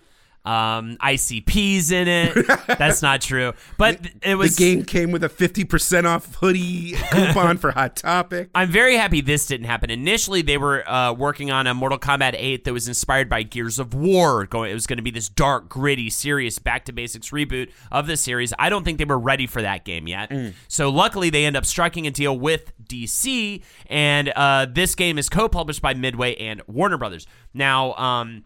[0.45, 2.47] Um, ICP's in it.
[2.67, 4.55] That's not true, but it was.
[4.55, 8.49] The game came with a 50% off hoodie coupon for Hot Topic.
[8.53, 9.89] I'm very happy this didn't happen.
[9.89, 13.79] Initially, they were uh, working on a Mortal Kombat 8 that was inspired by Gears
[13.79, 14.45] of War.
[14.45, 18.07] Going, it was going to be this dark, gritty, serious, back to basics reboot of
[18.07, 18.53] the series.
[18.59, 20.31] I don't think they were ready for that game yet.
[20.67, 25.29] So luckily, they end up striking a deal with DC, and uh, this game is
[25.29, 27.25] co-published by Midway and Warner Brothers.
[27.53, 28.43] Now, um,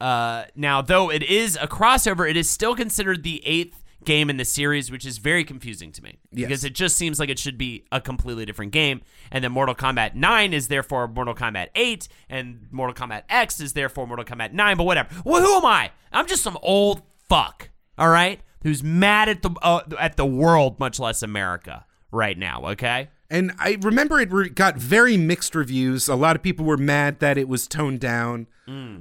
[0.00, 4.38] uh, now though it is a crossover, it is still considered the eighth game in
[4.38, 6.46] the series, which is very confusing to me Yes.
[6.48, 9.02] because it just seems like it should be a completely different game.
[9.30, 13.74] And then Mortal Kombat 9 is therefore Mortal Kombat 8, and Mortal Kombat X is
[13.74, 14.76] therefore Mortal Kombat 9.
[14.78, 15.10] But whatever.
[15.24, 15.90] Well, who am I?
[16.12, 17.68] I'm just some old fuck.
[17.98, 22.62] All right, who's mad at the uh, at the world, much less America, right now.
[22.68, 23.10] Okay.
[23.30, 26.08] And I remember it re- got very mixed reviews.
[26.08, 28.48] A lot of people were mad that it was toned down.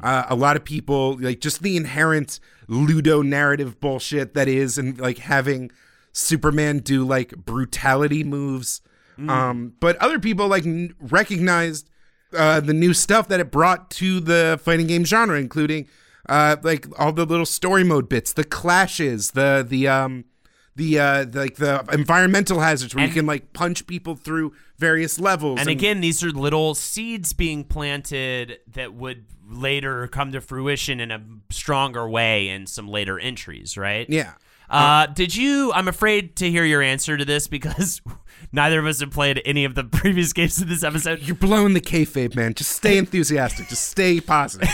[0.04, 5.00] Uh, a lot of people like just the inherent Ludo narrative bullshit that is, and
[5.00, 5.72] like having
[6.12, 8.82] Superman do like brutality moves.
[9.18, 11.90] Um, but other people like n- recognized
[12.36, 15.88] uh, the new stuff that it brought to the fighting game genre, including
[16.28, 20.26] uh, like all the little story mode bits, the clashes, the the um
[20.80, 24.54] the uh the, like the environmental hazards where And- you can like punch people through
[24.78, 25.60] various levels.
[25.60, 31.12] And again, these are little seeds being planted that would later come to fruition in
[31.12, 34.10] a stronger way in some later entries, right?
[34.10, 34.34] yeah.
[34.72, 35.72] Uh, did you?
[35.74, 38.02] I'm afraid to hear your answer to this because
[38.52, 41.22] neither of us have played any of the previous games of this episode.
[41.24, 42.54] You're blowing the kayfabe, man.
[42.54, 43.68] Just stay enthusiastic.
[43.68, 44.70] Just stay positive.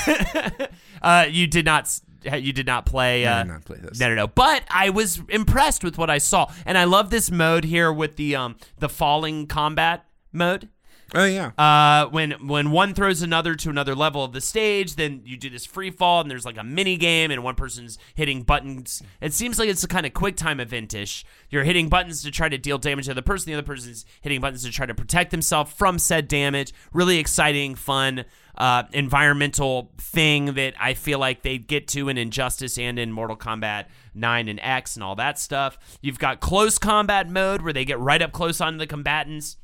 [1.01, 1.97] Uh, you did not.
[2.33, 3.25] You did not play.
[3.25, 3.99] I Uh, did not play this.
[3.99, 4.27] No, no, no.
[4.27, 8.15] But I was impressed with what I saw, and I love this mode here with
[8.15, 10.69] the um the falling combat mode.
[11.13, 11.51] Oh yeah.
[11.57, 15.49] Uh, when when one throws another to another level of the stage, then you do
[15.49, 19.03] this free fall, and there's like a mini game, and one person's hitting buttons.
[19.21, 21.23] It seems like it's a kind of quick time eventish.
[21.49, 23.51] You're hitting buttons to try to deal damage to the person.
[23.51, 26.73] The other person's hitting buttons to try to protect themselves from said damage.
[26.91, 28.25] Really exciting, fun,
[28.57, 33.37] uh, environmental thing that I feel like they get to in Injustice and in Mortal
[33.37, 33.85] Kombat
[34.15, 35.77] 9 and X and all that stuff.
[36.01, 39.57] You've got close combat mode where they get right up close onto the combatants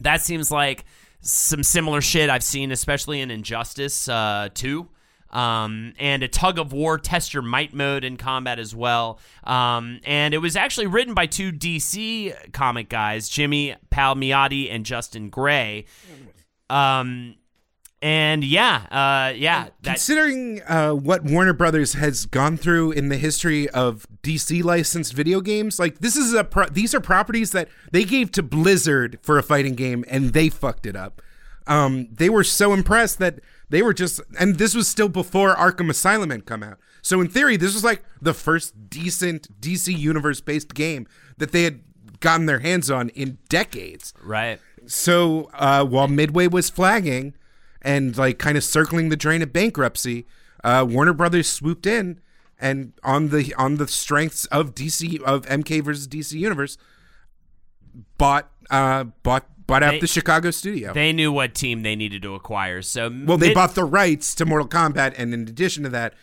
[0.00, 0.84] that seems like
[1.20, 4.88] some similar shit I've seen, especially in Injustice uh, 2.
[5.30, 9.20] Um, and a tug of war, test your might mode in combat as well.
[9.44, 15.28] Um, and it was actually written by two DC comic guys, Jimmy Palmiotti and Justin
[15.28, 15.84] Gray.
[16.70, 17.36] Um,
[18.00, 23.16] and yeah, uh, yeah, that, Considering uh, what Warner Brothers has gone through in the
[23.16, 27.68] history of DC licensed video games, like this is a pro- these are properties that
[27.92, 31.22] they gave to Blizzard for a fighting game and they fucked it up.
[31.66, 35.88] Um, they were so impressed that they were just, and this was still before Arkham
[35.90, 36.78] Asylum had come out.
[37.00, 41.06] So in theory, this was like the first decent DC universe based game
[41.38, 41.80] that they had
[42.20, 44.12] gotten their hands on in decades.
[44.22, 44.60] right.
[44.86, 47.34] So uh, while Midway was flagging
[47.82, 50.26] and like kind of circling the drain of bankruptcy,
[50.64, 52.20] uh, Warner Brothers swooped in
[52.60, 56.76] and on the on the strengths of DC of MK versus DC Universe,
[58.16, 60.92] bought uh, bought bought out They- the Chicago studio.
[60.92, 62.82] They knew what team they needed to acquire.
[62.82, 66.14] So well, they mid- bought the rights to Mortal Kombat, and in addition to that,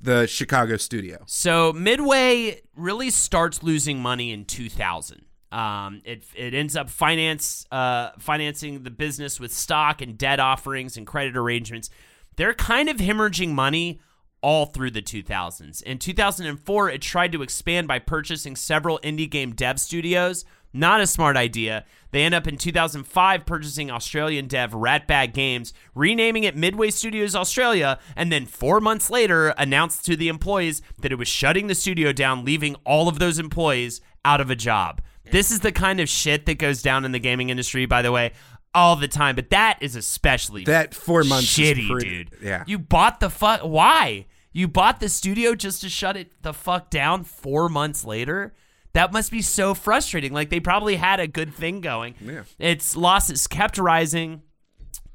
[0.00, 1.22] the Chicago studio.
[1.26, 5.24] So Midway really starts losing money in 2000.
[5.52, 10.96] Um, it it ends up finance uh, financing the business with stock and debt offerings
[10.96, 11.90] and credit arrangements.
[12.36, 14.00] They're kind of hemorrhaging money
[14.44, 15.82] all through the 2000s.
[15.84, 20.44] In 2004, it tried to expand by purchasing several indie game dev studios.
[20.76, 21.84] Not a smart idea.
[22.10, 27.98] They end up in 2005 purchasing Australian dev Ratbag Games, renaming it Midway Studios Australia,
[28.16, 32.12] and then four months later announced to the employees that it was shutting the studio
[32.12, 35.00] down, leaving all of those employees out of a job.
[35.30, 38.12] This is the kind of shit that goes down in the gaming industry, by the
[38.12, 38.32] way,
[38.74, 39.36] all the time.
[39.36, 42.30] But that is especially That four months is shitty, pretty- dude.
[42.42, 42.64] yeah.
[42.66, 43.60] You bought the fuck.
[43.60, 44.26] Why?
[44.54, 48.54] You bought the studio just to shut it the fuck down four months later?
[48.92, 50.32] That must be so frustrating.
[50.32, 52.14] Like they probably had a good thing going.
[52.20, 52.44] Yeah.
[52.58, 54.42] Its losses kept rising.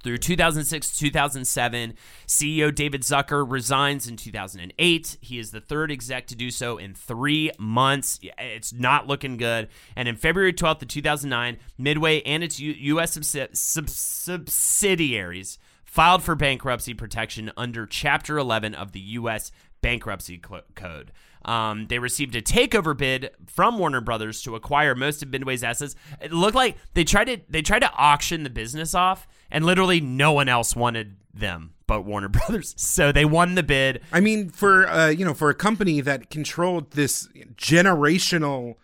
[0.02, 1.94] Through 2006 2007,
[2.26, 5.18] CEO David Zucker resigns in 2008.
[5.20, 8.18] He is the third exec to do so in three months.
[8.38, 9.68] It's not looking good.
[9.98, 13.18] And in February 12th of 2009, Midway and its U- U.S.
[13.18, 15.58] subsi- sub- subsidiaries
[15.90, 19.52] filed for bankruptcy protection under Chapter 11 of the U.S.
[19.82, 21.12] Bankruptcy Code.
[21.46, 25.96] Um, they received a takeover bid from Warner Brothers to acquire most of Midway's assets.
[26.22, 30.02] It looked like they tried to they tried to auction the business off, and literally
[30.02, 31.74] no one else wanted them.
[31.88, 32.76] but Warner Brothers.
[32.78, 34.02] So they won the bid.
[34.12, 38.76] I mean, for uh, you know, for a company that controlled this generational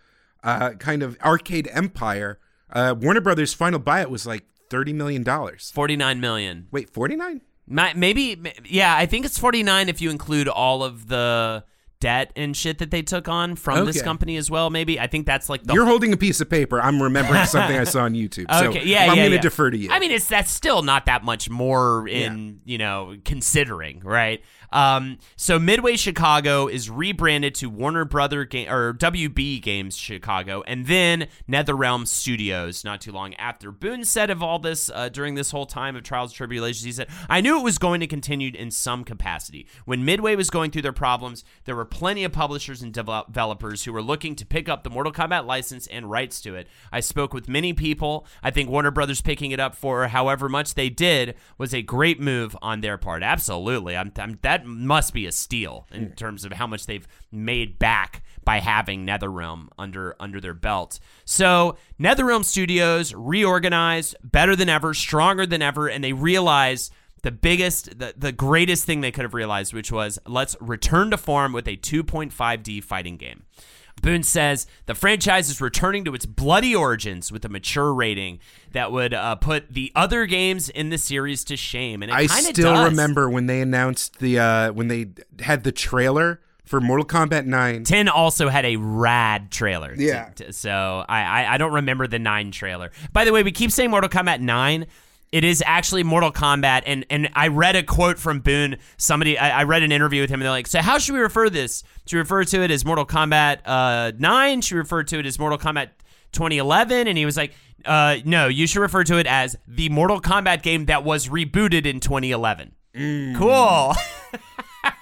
[0.44, 2.40] uh, kind of arcade empire,
[2.72, 5.72] uh, Warner Brothers' final buyout was like thirty million dollars.
[5.74, 6.68] 49 million.
[6.72, 7.42] Wait, forty nine?
[7.68, 11.64] Ma- Maybe, yeah, I think it's 49 if you include all of the
[12.00, 14.70] debt and shit that they took on from this company as well.
[14.70, 16.80] Maybe I think that's like the You're holding a piece of paper.
[16.80, 18.46] I'm remembering something I saw on YouTube.
[18.60, 19.42] So okay, yeah, I'm yeah, going to yeah.
[19.42, 19.90] defer to you.
[19.90, 24.44] I mean, it's that's still not that much more in you know considering, right?
[24.76, 31.30] Um, so Midway Chicago is rebranded to Warner Brother or WB Games Chicago, and then
[31.50, 32.84] NetherRealm Studios.
[32.84, 36.04] Not too long after Boon said of all this uh, during this whole time of
[36.04, 39.66] trials and tribulations, he said, "I knew it was going to continue in some capacity.
[39.86, 43.86] When Midway was going through their problems, there were plenty of publishers and devel- developers
[43.86, 46.68] who were looking to pick up the Mortal Kombat license and rights to it.
[46.92, 48.28] I spoke with many people.
[48.44, 52.20] I think Warner Brothers picking it up for however much they did was a great
[52.20, 53.24] move on their part.
[53.24, 53.96] Absolutely.
[53.96, 56.14] I'm, I'm, that must be a steal in hmm.
[56.14, 61.00] terms of how much they've made back by having NetherRealm under under their belt.
[61.26, 66.94] So NetherRealm Studios reorganized, better than ever, stronger than ever, and they realized
[67.26, 71.18] the biggest, the, the greatest thing they could have realized, which was let's return to
[71.18, 73.44] form with a 2.5D fighting game.
[74.06, 78.40] Boon says the franchise is returning to its bloody origins with a mature rating
[78.72, 82.04] that would uh, put the other games in the series to shame.
[82.04, 82.92] And it I still does.
[82.92, 85.08] remember when they announced the uh, when they
[85.42, 87.84] had the trailer for Mortal Kombat 9.
[87.84, 89.96] 10 also had a rad trailer.
[89.96, 90.30] t- Yeah.
[90.36, 92.92] t- so I, I I don't remember the 9 trailer.
[93.14, 94.86] By the way, we keep saying Mortal Kombat 9.
[95.36, 98.78] It is actually Mortal Kombat, and and I read a quote from Boon.
[98.96, 101.20] Somebody, I, I read an interview with him, and they're like, "So how should we
[101.20, 101.84] refer to this?
[102.06, 104.62] Should we refer to it as Mortal Kombat uh, Nine?
[104.62, 105.90] Should we refer to it as Mortal Kombat
[106.32, 110.22] 2011?" And he was like, uh, "No, you should refer to it as the Mortal
[110.22, 112.72] Kombat game that was rebooted in 2011."
[113.36, 113.94] Cool.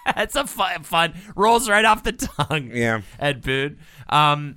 [0.16, 2.72] That's a fun, fun rolls right off the tongue.
[2.74, 3.02] Yeah.
[3.20, 3.78] Ed Boon.
[4.10, 4.56] Um,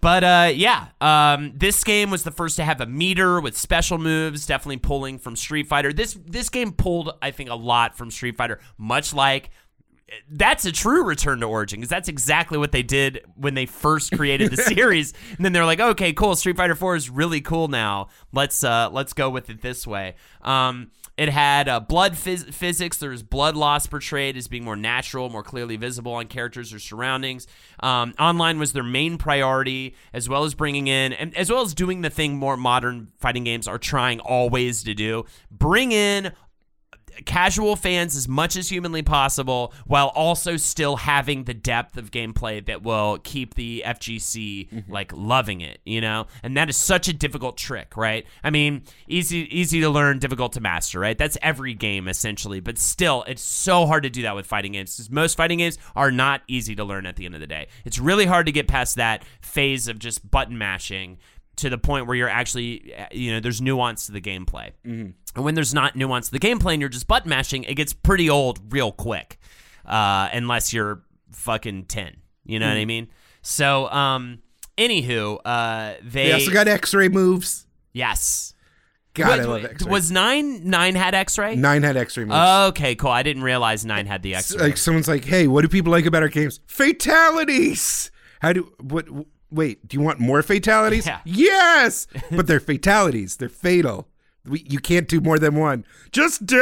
[0.00, 3.98] but uh, yeah, um, this game was the first to have a meter with special
[3.98, 5.92] moves, definitely pulling from Street Fighter.
[5.92, 9.50] This this game pulled, I think, a lot from Street Fighter, much like
[10.28, 14.12] that's a true return to origin because that's exactly what they did when they first
[14.12, 15.12] created the series.
[15.36, 18.08] And then they're like okay cool street fighter 4 is really cool now.
[18.32, 20.16] Let's uh let's go with it this way.
[20.42, 23.00] Um it had uh, blood phys- physics.
[23.00, 27.46] was blood loss portrayed as being more natural, more clearly visible on characters or surroundings.
[27.80, 31.74] Um, online was their main priority, as well as bringing in, and as well as
[31.74, 36.32] doing the thing more modern fighting games are trying always to do: bring in
[37.24, 42.64] casual fans as much as humanly possible while also still having the depth of gameplay
[42.66, 44.92] that will keep the FGC mm-hmm.
[44.92, 46.26] like loving it, you know?
[46.42, 48.26] And that is such a difficult trick, right?
[48.42, 51.16] I mean, easy easy to learn, difficult to master, right?
[51.16, 54.96] That's every game essentially, but still it's so hard to do that with fighting games.
[54.96, 57.68] 'cause Most fighting games are not easy to learn at the end of the day.
[57.84, 61.18] It's really hard to get past that phase of just button mashing
[61.60, 64.70] to the point where you're actually, uh, you know, there's nuance to the gameplay.
[64.84, 67.92] And when there's not nuance to the gameplay and you're just button mashing, it gets
[67.92, 69.38] pretty old real quick,
[69.86, 71.02] uh, unless you're
[71.32, 72.16] fucking 10.
[72.44, 73.08] You know what I mean?
[73.42, 74.40] So, um,
[74.76, 76.26] anywho, uh, they.
[76.28, 77.66] They also got X-ray moves.
[77.92, 78.54] yes.
[79.12, 79.90] God, Wait, I love wait, X-ray.
[79.90, 81.56] Was 9 9 had X ray?
[81.56, 82.68] Nine had X-ray moves.
[82.70, 83.10] Okay, cool.
[83.10, 84.62] I didn't realize 9 had the X ray.
[84.62, 86.60] like someone's like, "Hey, what do people like about our games?
[86.68, 88.10] Fatalities.
[88.40, 89.06] How do what?
[89.50, 91.06] Wait, do you want more fatalities?
[91.06, 91.20] Yeah.
[91.24, 93.36] Yes, but they're fatalities.
[93.36, 94.06] They're fatal.
[94.46, 95.84] We, you can't do more than one.
[96.12, 96.58] Just do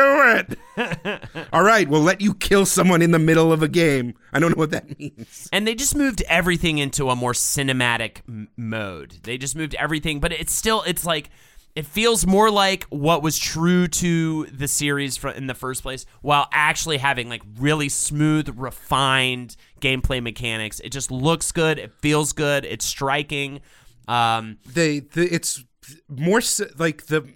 [0.77, 1.29] it.
[1.53, 4.15] All right, we'll let you kill someone in the middle of a game.
[4.33, 5.49] I don't know what that means.
[5.53, 9.19] and they just moved everything into a more cinematic m- mode.
[9.23, 11.31] They just moved everything, but it's still it's like
[11.75, 16.49] it feels more like what was true to the series in the first place, while
[16.53, 20.81] actually having like really smooth, refined gameplay mechanics.
[20.81, 21.79] It just looks good.
[21.79, 22.65] It feels good.
[22.65, 23.61] It's striking.
[24.09, 25.65] Um, They, the, it's
[26.09, 26.41] more
[26.79, 27.27] like the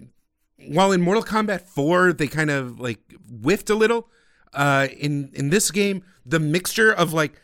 [0.69, 4.09] while in Mortal Kombat 4 they kind of like whiffed a little.
[4.55, 7.41] Uh, in in this game, the mixture of like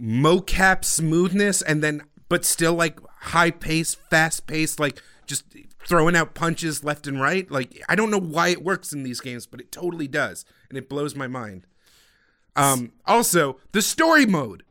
[0.00, 5.44] mocap smoothness and then but still like high pace, fast pace, like just
[5.88, 7.50] throwing out punches left and right.
[7.50, 10.78] Like I don't know why it works in these games, but it totally does, and
[10.78, 11.66] it blows my mind.
[12.56, 14.64] Um, also the story mode.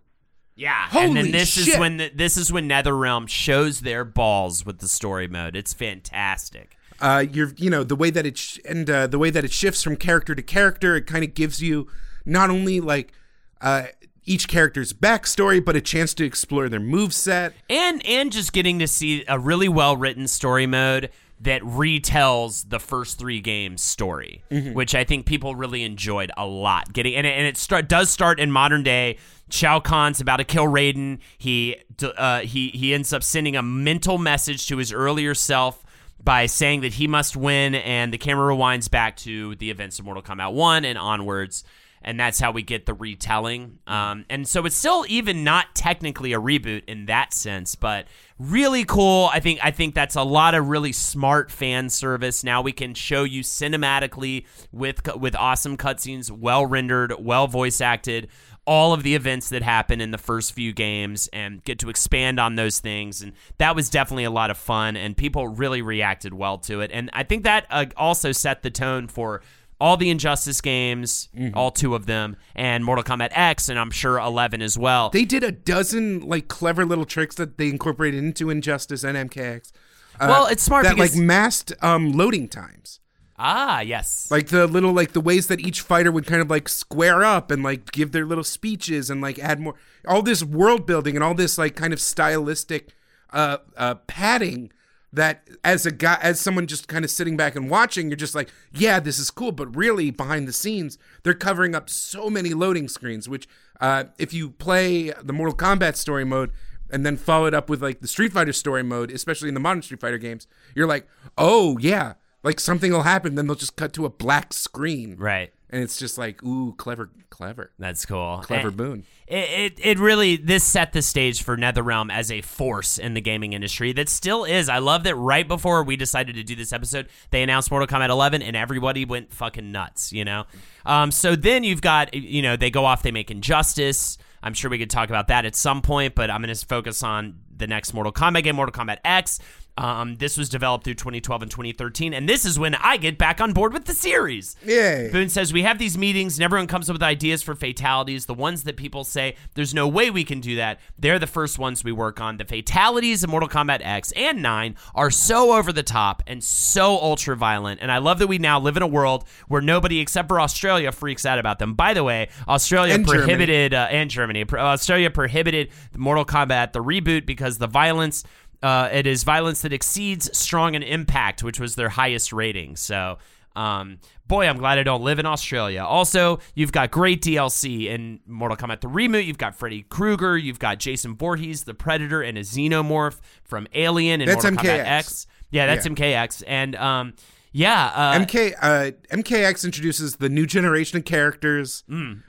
[0.56, 4.66] yeah, and then Holy this is when the, this is when NetherRealm shows their balls
[4.66, 5.56] with the story mode.
[5.56, 6.76] It's fantastic.
[7.00, 9.52] uh, you're you know the way that it sh- and uh, the way that it
[9.52, 11.88] shifts from character to character it kind of gives you
[12.26, 13.14] not only like
[13.62, 13.84] uh,
[14.28, 18.78] each character's backstory but a chance to explore their move set and and just getting
[18.80, 21.10] to see a really well written story mode
[21.40, 26.94] that retells the first three games story, which I think people really enjoyed a lot.
[26.94, 29.18] Getting and it, and it start, does start in modern day.
[29.50, 31.20] Shao Kahn's about to kill Raiden.
[31.38, 35.84] He uh, he he ends up sending a mental message to his earlier self
[36.22, 40.06] by saying that he must win, and the camera rewinds back to the events of
[40.06, 41.64] Mortal Kombat 1 and onwards.
[42.08, 43.80] And that's how we get the retelling.
[43.86, 48.08] Um, and so it's still even not technically a reboot in that sense, but
[48.40, 49.30] really cool.
[49.34, 52.46] I think I think that's a lot of really smart fan service.
[52.46, 58.30] Now we can show you cinematically with with awesome cutscenes, well rendered, well voice acted,
[58.66, 62.40] all of the events that happen in the first few games and get to expand
[62.40, 63.22] on those things.
[63.22, 66.92] And that was definitely a lot of fun, and people really reacted well to it.
[66.94, 69.42] And I think that uh, also set the tone for
[69.80, 74.18] all the Injustice games, all two of them, and Mortal Kombat X, and I'm sure
[74.18, 75.10] 11 as well.
[75.10, 79.72] They did a dozen like clever little tricks that they incorporated into Injustice and MKX.
[80.20, 83.00] Uh, Well, it's smart that because- like masked um, loading times.
[83.38, 84.28] ah, yes.
[84.32, 87.52] like the little like the ways that each fighter would kind of like square up
[87.52, 89.76] and like give their little speeches and like add more
[90.08, 92.96] all this world building and all this like kind of stylistic
[93.32, 94.72] uh uh padding
[95.18, 98.34] that as a guy as someone just kind of sitting back and watching you're just
[98.36, 99.52] like yeah this is cool.
[99.52, 103.48] But really behind the scenes they're covering up so many loading screens which
[103.82, 106.52] uh if you play the Mortal Kombat story mode
[106.90, 109.60] and then follow it up with like the Street Fighter story mode, especially in the
[109.60, 111.08] modern Street Fighter games, you're like,
[111.38, 112.14] oh yeah,
[112.44, 115.54] like something will happen, then they'll just cut to a black screen, right.
[115.70, 118.40] And it's just like, ooh, clever, clever, That's cool.
[118.44, 119.04] clever And- boon.
[119.28, 123.20] It, it it really this set the stage for NetherRealm as a force in the
[123.20, 124.70] gaming industry that still is.
[124.70, 128.08] I love that right before we decided to do this episode, they announced Mortal Kombat
[128.08, 130.46] 11 and everybody went fucking nuts, you know.
[130.86, 134.18] Um, so then you've got you know they go off, they make Injustice.
[134.42, 137.04] I'm sure we could talk about that at some point, but I'm going to focus
[137.04, 139.40] on the next Mortal Kombat game, Mortal Kombat X.
[139.78, 143.40] Um, this was developed through 2012 and 2013, and this is when I get back
[143.40, 144.56] on board with the series.
[144.66, 145.10] Yay.
[145.12, 148.26] Boon says we have these meetings and everyone comes up with ideas for fatalities.
[148.26, 150.80] The ones that people say there's no way we can do that.
[150.98, 152.38] They're the first ones we work on.
[152.38, 156.98] The fatalities in Mortal Kombat X and 9 are so over the top and so
[156.98, 157.80] ultra violent.
[157.82, 160.92] And I love that we now live in a world where nobody except for Australia
[160.92, 161.76] freaks out about them.
[161.76, 163.24] By the way, Australia And Germany.
[163.24, 164.46] prohibited uh, and Germany.
[164.52, 168.24] Australia prohibited Mortal Kombat the reboot because the violence
[168.64, 172.76] uh, it is violence that exceeds strong and impact, which was their highest rating.
[172.76, 173.18] So,
[173.56, 175.84] um, boy, I'm glad I don't live in Australia.
[175.84, 179.26] Also, you've got great DLC in Mortal Kombat the reboot.
[179.26, 180.38] You've got Freddy Krueger.
[180.38, 184.86] You've got Jason Voorhees, the Predator, and a Xenomorph from Alien in That's Mortal Kombat
[184.86, 185.28] X.
[185.50, 185.92] Yeah, that's Yeah.
[185.94, 186.44] MKX.
[186.46, 187.14] And um,
[187.58, 191.84] yeah, uh, MK uh, MKX introduces the new generation of characters.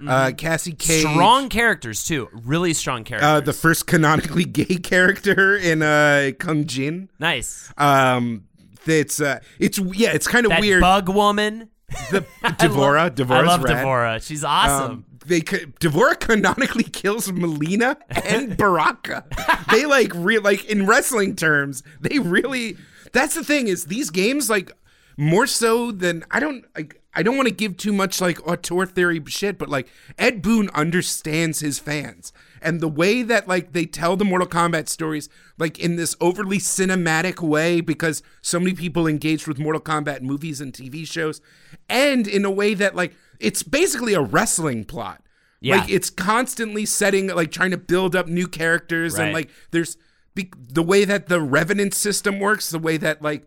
[0.06, 2.28] Uh, Cassie Cage, Mm, strong characters too.
[2.32, 3.28] Really strong characters.
[3.28, 7.10] uh, the first canonically gay character in uh, Kung Jin.
[7.18, 7.70] nice.
[7.76, 8.44] Um,
[8.86, 10.80] it's uh, it's yeah, it's kind of That weird.
[10.80, 11.68] bug woman.
[12.10, 12.24] the
[12.58, 13.82] D'Vorah, D'Vorah's I love rad.
[13.82, 14.20] D'Vorah.
[14.20, 14.90] She's awesome.
[14.90, 19.24] Um, they D'Vorah canonically kills Melina and Baraka.
[19.70, 22.78] they like real like in wrestling terms, they really.
[23.12, 24.72] That's the thing is these games like
[25.18, 27.02] more so than I don't like.
[27.14, 30.70] I don't want to give too much like auteur theory shit, but like Ed Boon
[30.72, 35.80] understands his fans and the way that like they tell the Mortal Kombat stories like
[35.80, 40.72] in this overly cinematic way because so many people engaged with Mortal Kombat movies and
[40.72, 41.40] TV shows
[41.88, 45.20] and in a way that like it's basically a wrestling plot.
[45.60, 45.78] Yeah.
[45.78, 49.24] Like it's constantly setting like trying to build up new characters Right.
[49.24, 49.96] and like there's
[50.36, 53.44] the way that the revenant system works, the way that like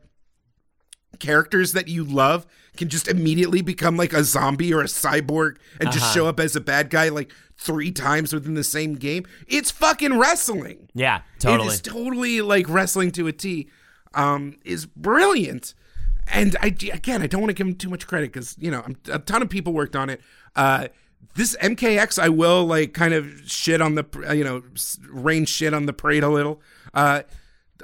[1.19, 2.45] characters that you love
[2.77, 5.99] can just immediately become like a zombie or a cyborg and Uh-huh.
[5.99, 9.25] just show up as a bad guy like three times within the same game.
[9.47, 10.89] It's fucking wrestling.
[10.93, 11.69] yeah, totally.
[11.69, 13.69] It is totally like wrestling to a T.
[14.13, 15.73] Um, is brilliant.
[16.27, 18.83] And I again, I don't want to give him too much credit because you know
[19.11, 20.21] a ton of people worked on it.
[20.55, 20.87] Uh,
[21.35, 24.05] this MKX, I will like kind of shit on the
[24.35, 24.63] you know
[25.09, 26.61] rain shit on the parade a little.
[26.93, 27.21] Uh,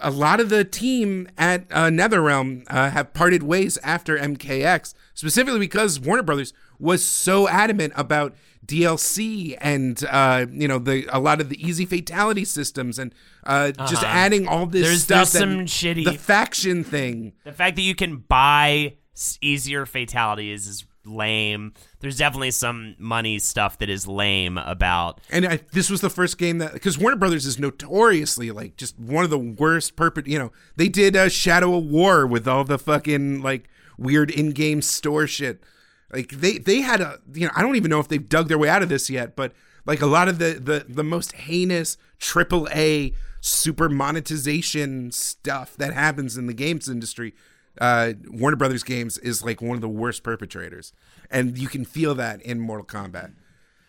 [0.02, 5.60] a lot of the team at uh, NetherRealm uh, have parted ways after MKX, specifically
[5.60, 8.36] because Warner Brothers was so adamant about
[8.66, 13.14] DLC and uh, you know the a lot of the easy fatality systems and
[13.45, 15.32] uh, just adding all this There's- stuff.
[15.32, 17.34] there's some shitty- the faction thing.
[17.45, 18.95] The fact that you can buy
[19.41, 21.74] easier fatalities is lame.
[21.99, 25.22] There's definitely some money stuff that is lame about.
[25.30, 28.99] And I, this was the first game that because Warner Brothers is notoriously like just
[28.99, 30.27] one of the worst perpet.
[30.27, 34.82] You know, they did uh, Shadow of War with all the fucking like weird in-game
[34.82, 35.64] store shit.
[36.11, 38.57] Like they they had a you know I don't even know if they've dug their
[38.57, 39.53] way out of this yet, but
[39.86, 45.94] like a lot of the the the most heinous triple A super monetization stuff that
[45.94, 47.34] happens in the games industry.
[47.80, 50.94] Uh, Warner Brothers games is like one of the worst perpetrators,
[51.30, 53.34] and you can feel that in Mortal Kombat.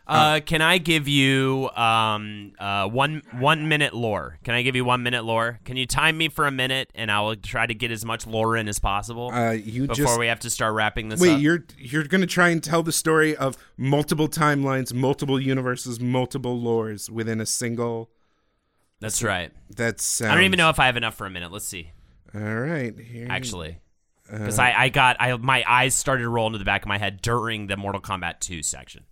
[0.06, 4.38] Uh, can I give you um uh one one minute lore?
[4.42, 5.60] Can I give you one minute lore?
[5.66, 8.26] Can you time me for a minute, and I will try to get as much
[8.26, 11.34] lore in as possible Uh, you before just we have to start wrapping this wait.
[11.34, 11.40] up.
[11.42, 17.10] You're you're gonna try and tell the story of multiple timelines, multiple universes, multiple lores
[17.10, 18.08] within a single.
[19.00, 19.52] That's right.
[19.68, 21.52] That's I don't even know if I have enough for a minute.
[21.52, 21.92] Let's see.
[22.34, 23.26] All right, here.
[23.30, 23.78] Actually,
[24.30, 26.88] Uh, because I I got I my eyes started to roll into the back of
[26.88, 29.04] my head during the Mortal Kombat 2 section.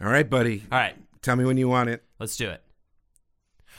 [0.00, 0.62] All right, buddy.
[0.72, 2.02] All right, Tell me when you want it.
[2.18, 2.62] Let's do it.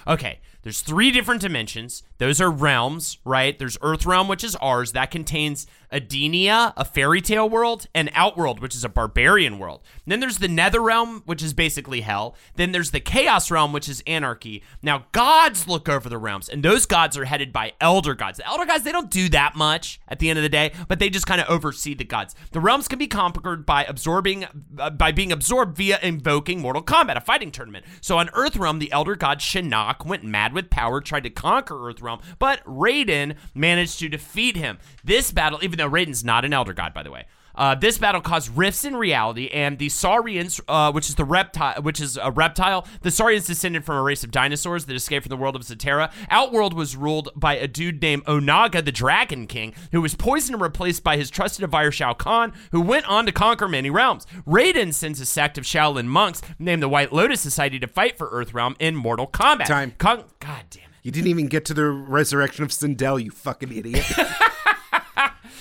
[0.07, 2.01] Okay, there's three different dimensions.
[2.17, 3.57] Those are realms, right?
[3.57, 4.93] There's Earth Realm, which is ours.
[4.93, 9.83] That contains Edenia, a fairy tale world, and Outworld, which is a barbarian world.
[10.05, 12.35] And then there's the Nether Realm, which is basically hell.
[12.55, 14.63] Then there's the Chaos Realm, which is anarchy.
[14.81, 18.39] Now, gods look over the realms, and those gods are headed by elder gods.
[18.39, 20.97] The elder gods, they don't do that much at the end of the day, but
[20.97, 22.33] they just kind of oversee the gods.
[22.53, 24.45] The realms can be conquered by absorbing,
[24.79, 27.85] uh, by being absorbed via invoking Mortal Kombat, a fighting tournament.
[28.01, 31.75] So on Earth Realm, the elder god Shinnok went mad with power, tried to conquer
[31.75, 34.79] Earthrealm, but Raiden managed to defeat him.
[35.03, 37.25] This battle, even though Raiden's not an elder god, by the way.
[37.55, 41.81] Uh, this battle caused rifts in reality, and the Saurians, uh, which is the reptile,
[41.81, 45.29] which is a reptile, the Saurians descended from a race of dinosaurs that escaped from
[45.29, 46.11] the world of Zaterra.
[46.29, 50.61] Outworld was ruled by a dude named Onaga, the Dragon King, who was poisoned and
[50.61, 54.25] replaced by his trusted advisor Shao Kahn, who went on to conquer many realms.
[54.47, 58.29] Raiden sends a sect of Shaolin monks named the White Lotus Society to fight for
[58.29, 59.65] Earthrealm in Mortal Kombat.
[59.65, 59.93] Time.
[59.97, 60.89] Con- God damn it.
[61.03, 64.05] You didn't even get to the resurrection of Sindel, you fucking idiot.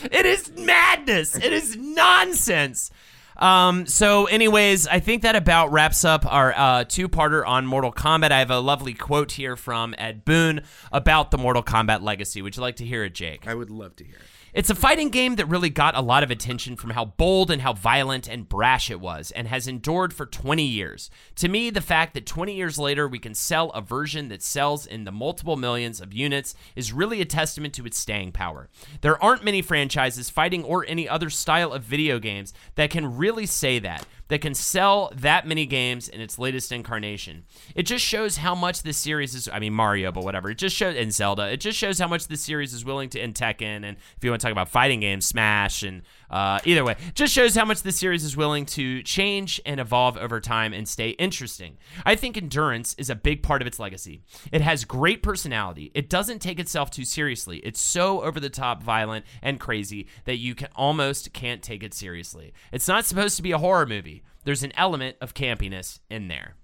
[0.05, 1.37] It is madness.
[1.37, 2.91] It is nonsense.
[3.37, 7.93] Um, so, anyways, I think that about wraps up our uh, two parter on Mortal
[7.93, 8.31] Kombat.
[8.31, 10.63] I have a lovely quote here from Ed Boon
[10.93, 12.43] about the Mortal Kombat legacy.
[12.43, 13.49] Would you like to hear it, Jake?
[13.49, 14.23] I would love to hear it.
[14.55, 17.61] It's a fighting game that really got a lot of attention from how bold and
[17.61, 21.11] how violent and brash it was, and has endured for 20 years.
[21.37, 24.87] To me, the fact that 20 years later we can sell a version that sells
[24.87, 28.69] in the multiple millions of units is really a testament to its staying power.
[29.01, 33.47] There aren't many franchises, fighting or any other style of video games, that can really
[33.47, 37.44] say that that can sell that many games in its latest incarnation.
[37.77, 40.51] It just shows how much this series is I mean Mario, but whatever.
[40.51, 41.52] It just shows in Zelda.
[41.52, 44.31] It just shows how much this series is willing to and Tekken and if you
[44.31, 46.02] want to talk about fighting games, Smash and
[46.35, 50.16] uh, either way, just shows how much this series is willing to change and evolve
[50.16, 51.78] over time and stay interesting.
[52.05, 54.20] I think endurance is a big part of its legacy.
[54.51, 55.93] It has great personality.
[55.94, 57.59] It doesn't take itself too seriously.
[57.59, 61.94] It's so over the top, violent, and crazy that you can almost can't take it
[61.94, 62.52] seriously.
[62.73, 64.24] It's not supposed to be a horror movie.
[64.43, 66.56] There's an element of campiness in there.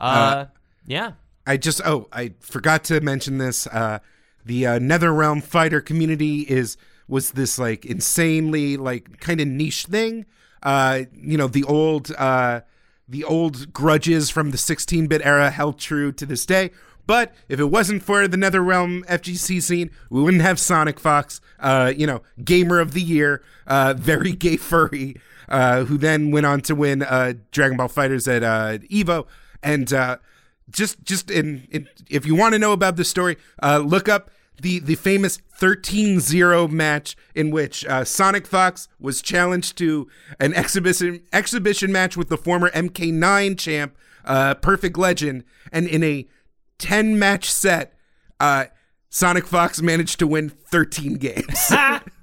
[0.00, 0.46] Uh,
[0.86, 1.12] yeah.
[1.46, 3.66] I just oh I forgot to mention this.
[3.66, 3.98] Uh,
[4.46, 6.78] the uh, NetherRealm fighter community is
[7.08, 10.26] was this like insanely like kind of niche thing.
[10.62, 12.60] Uh, you know the old uh,
[13.08, 16.70] the old grudges from the 16-bit era held true to this day.
[17.06, 21.92] But if it wasn't for the NetherRealm FGC scene, we wouldn't have Sonic Fox, uh,
[21.94, 26.62] you know, Gamer of the Year, uh, very gay furry, uh, who then went on
[26.62, 29.26] to win uh, Dragon Ball FighterZ at uh, Evo,
[29.62, 30.16] and uh,
[30.70, 34.30] just just in, in if you want to know about this story, uh, look up
[34.60, 40.08] the the famous 13-0 match in which uh, Sonic Fox was challenged to
[40.40, 46.26] an exhibition exhibition match with the former MK9 champ, uh, Perfect Legend, and in a
[46.78, 47.94] 10 match set,
[48.40, 48.66] uh,
[49.08, 51.72] Sonic Fox managed to win 13 games.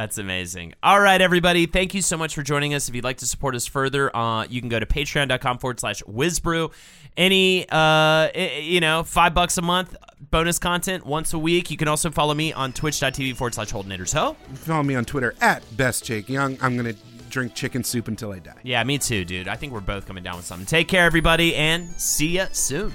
[0.00, 0.72] That's amazing.
[0.82, 1.66] All right, everybody.
[1.66, 2.88] Thank you so much for joining us.
[2.88, 6.00] If you'd like to support us further, uh, you can go to patreon.com forward slash
[6.06, 6.70] whizbrew.
[7.18, 9.94] Any, uh, you know, five bucks a month,
[10.30, 11.70] bonus content once a week.
[11.70, 14.36] You can also follow me on twitch.tv forward slash holdenators ho.
[14.54, 16.56] Follow me on Twitter at Best Jake Young.
[16.62, 16.94] I'm gonna
[17.28, 18.54] drink chicken soup until I die.
[18.62, 19.48] Yeah, me too, dude.
[19.48, 20.64] I think we're both coming down with something.
[20.64, 22.94] Take care, everybody, and see ya soon.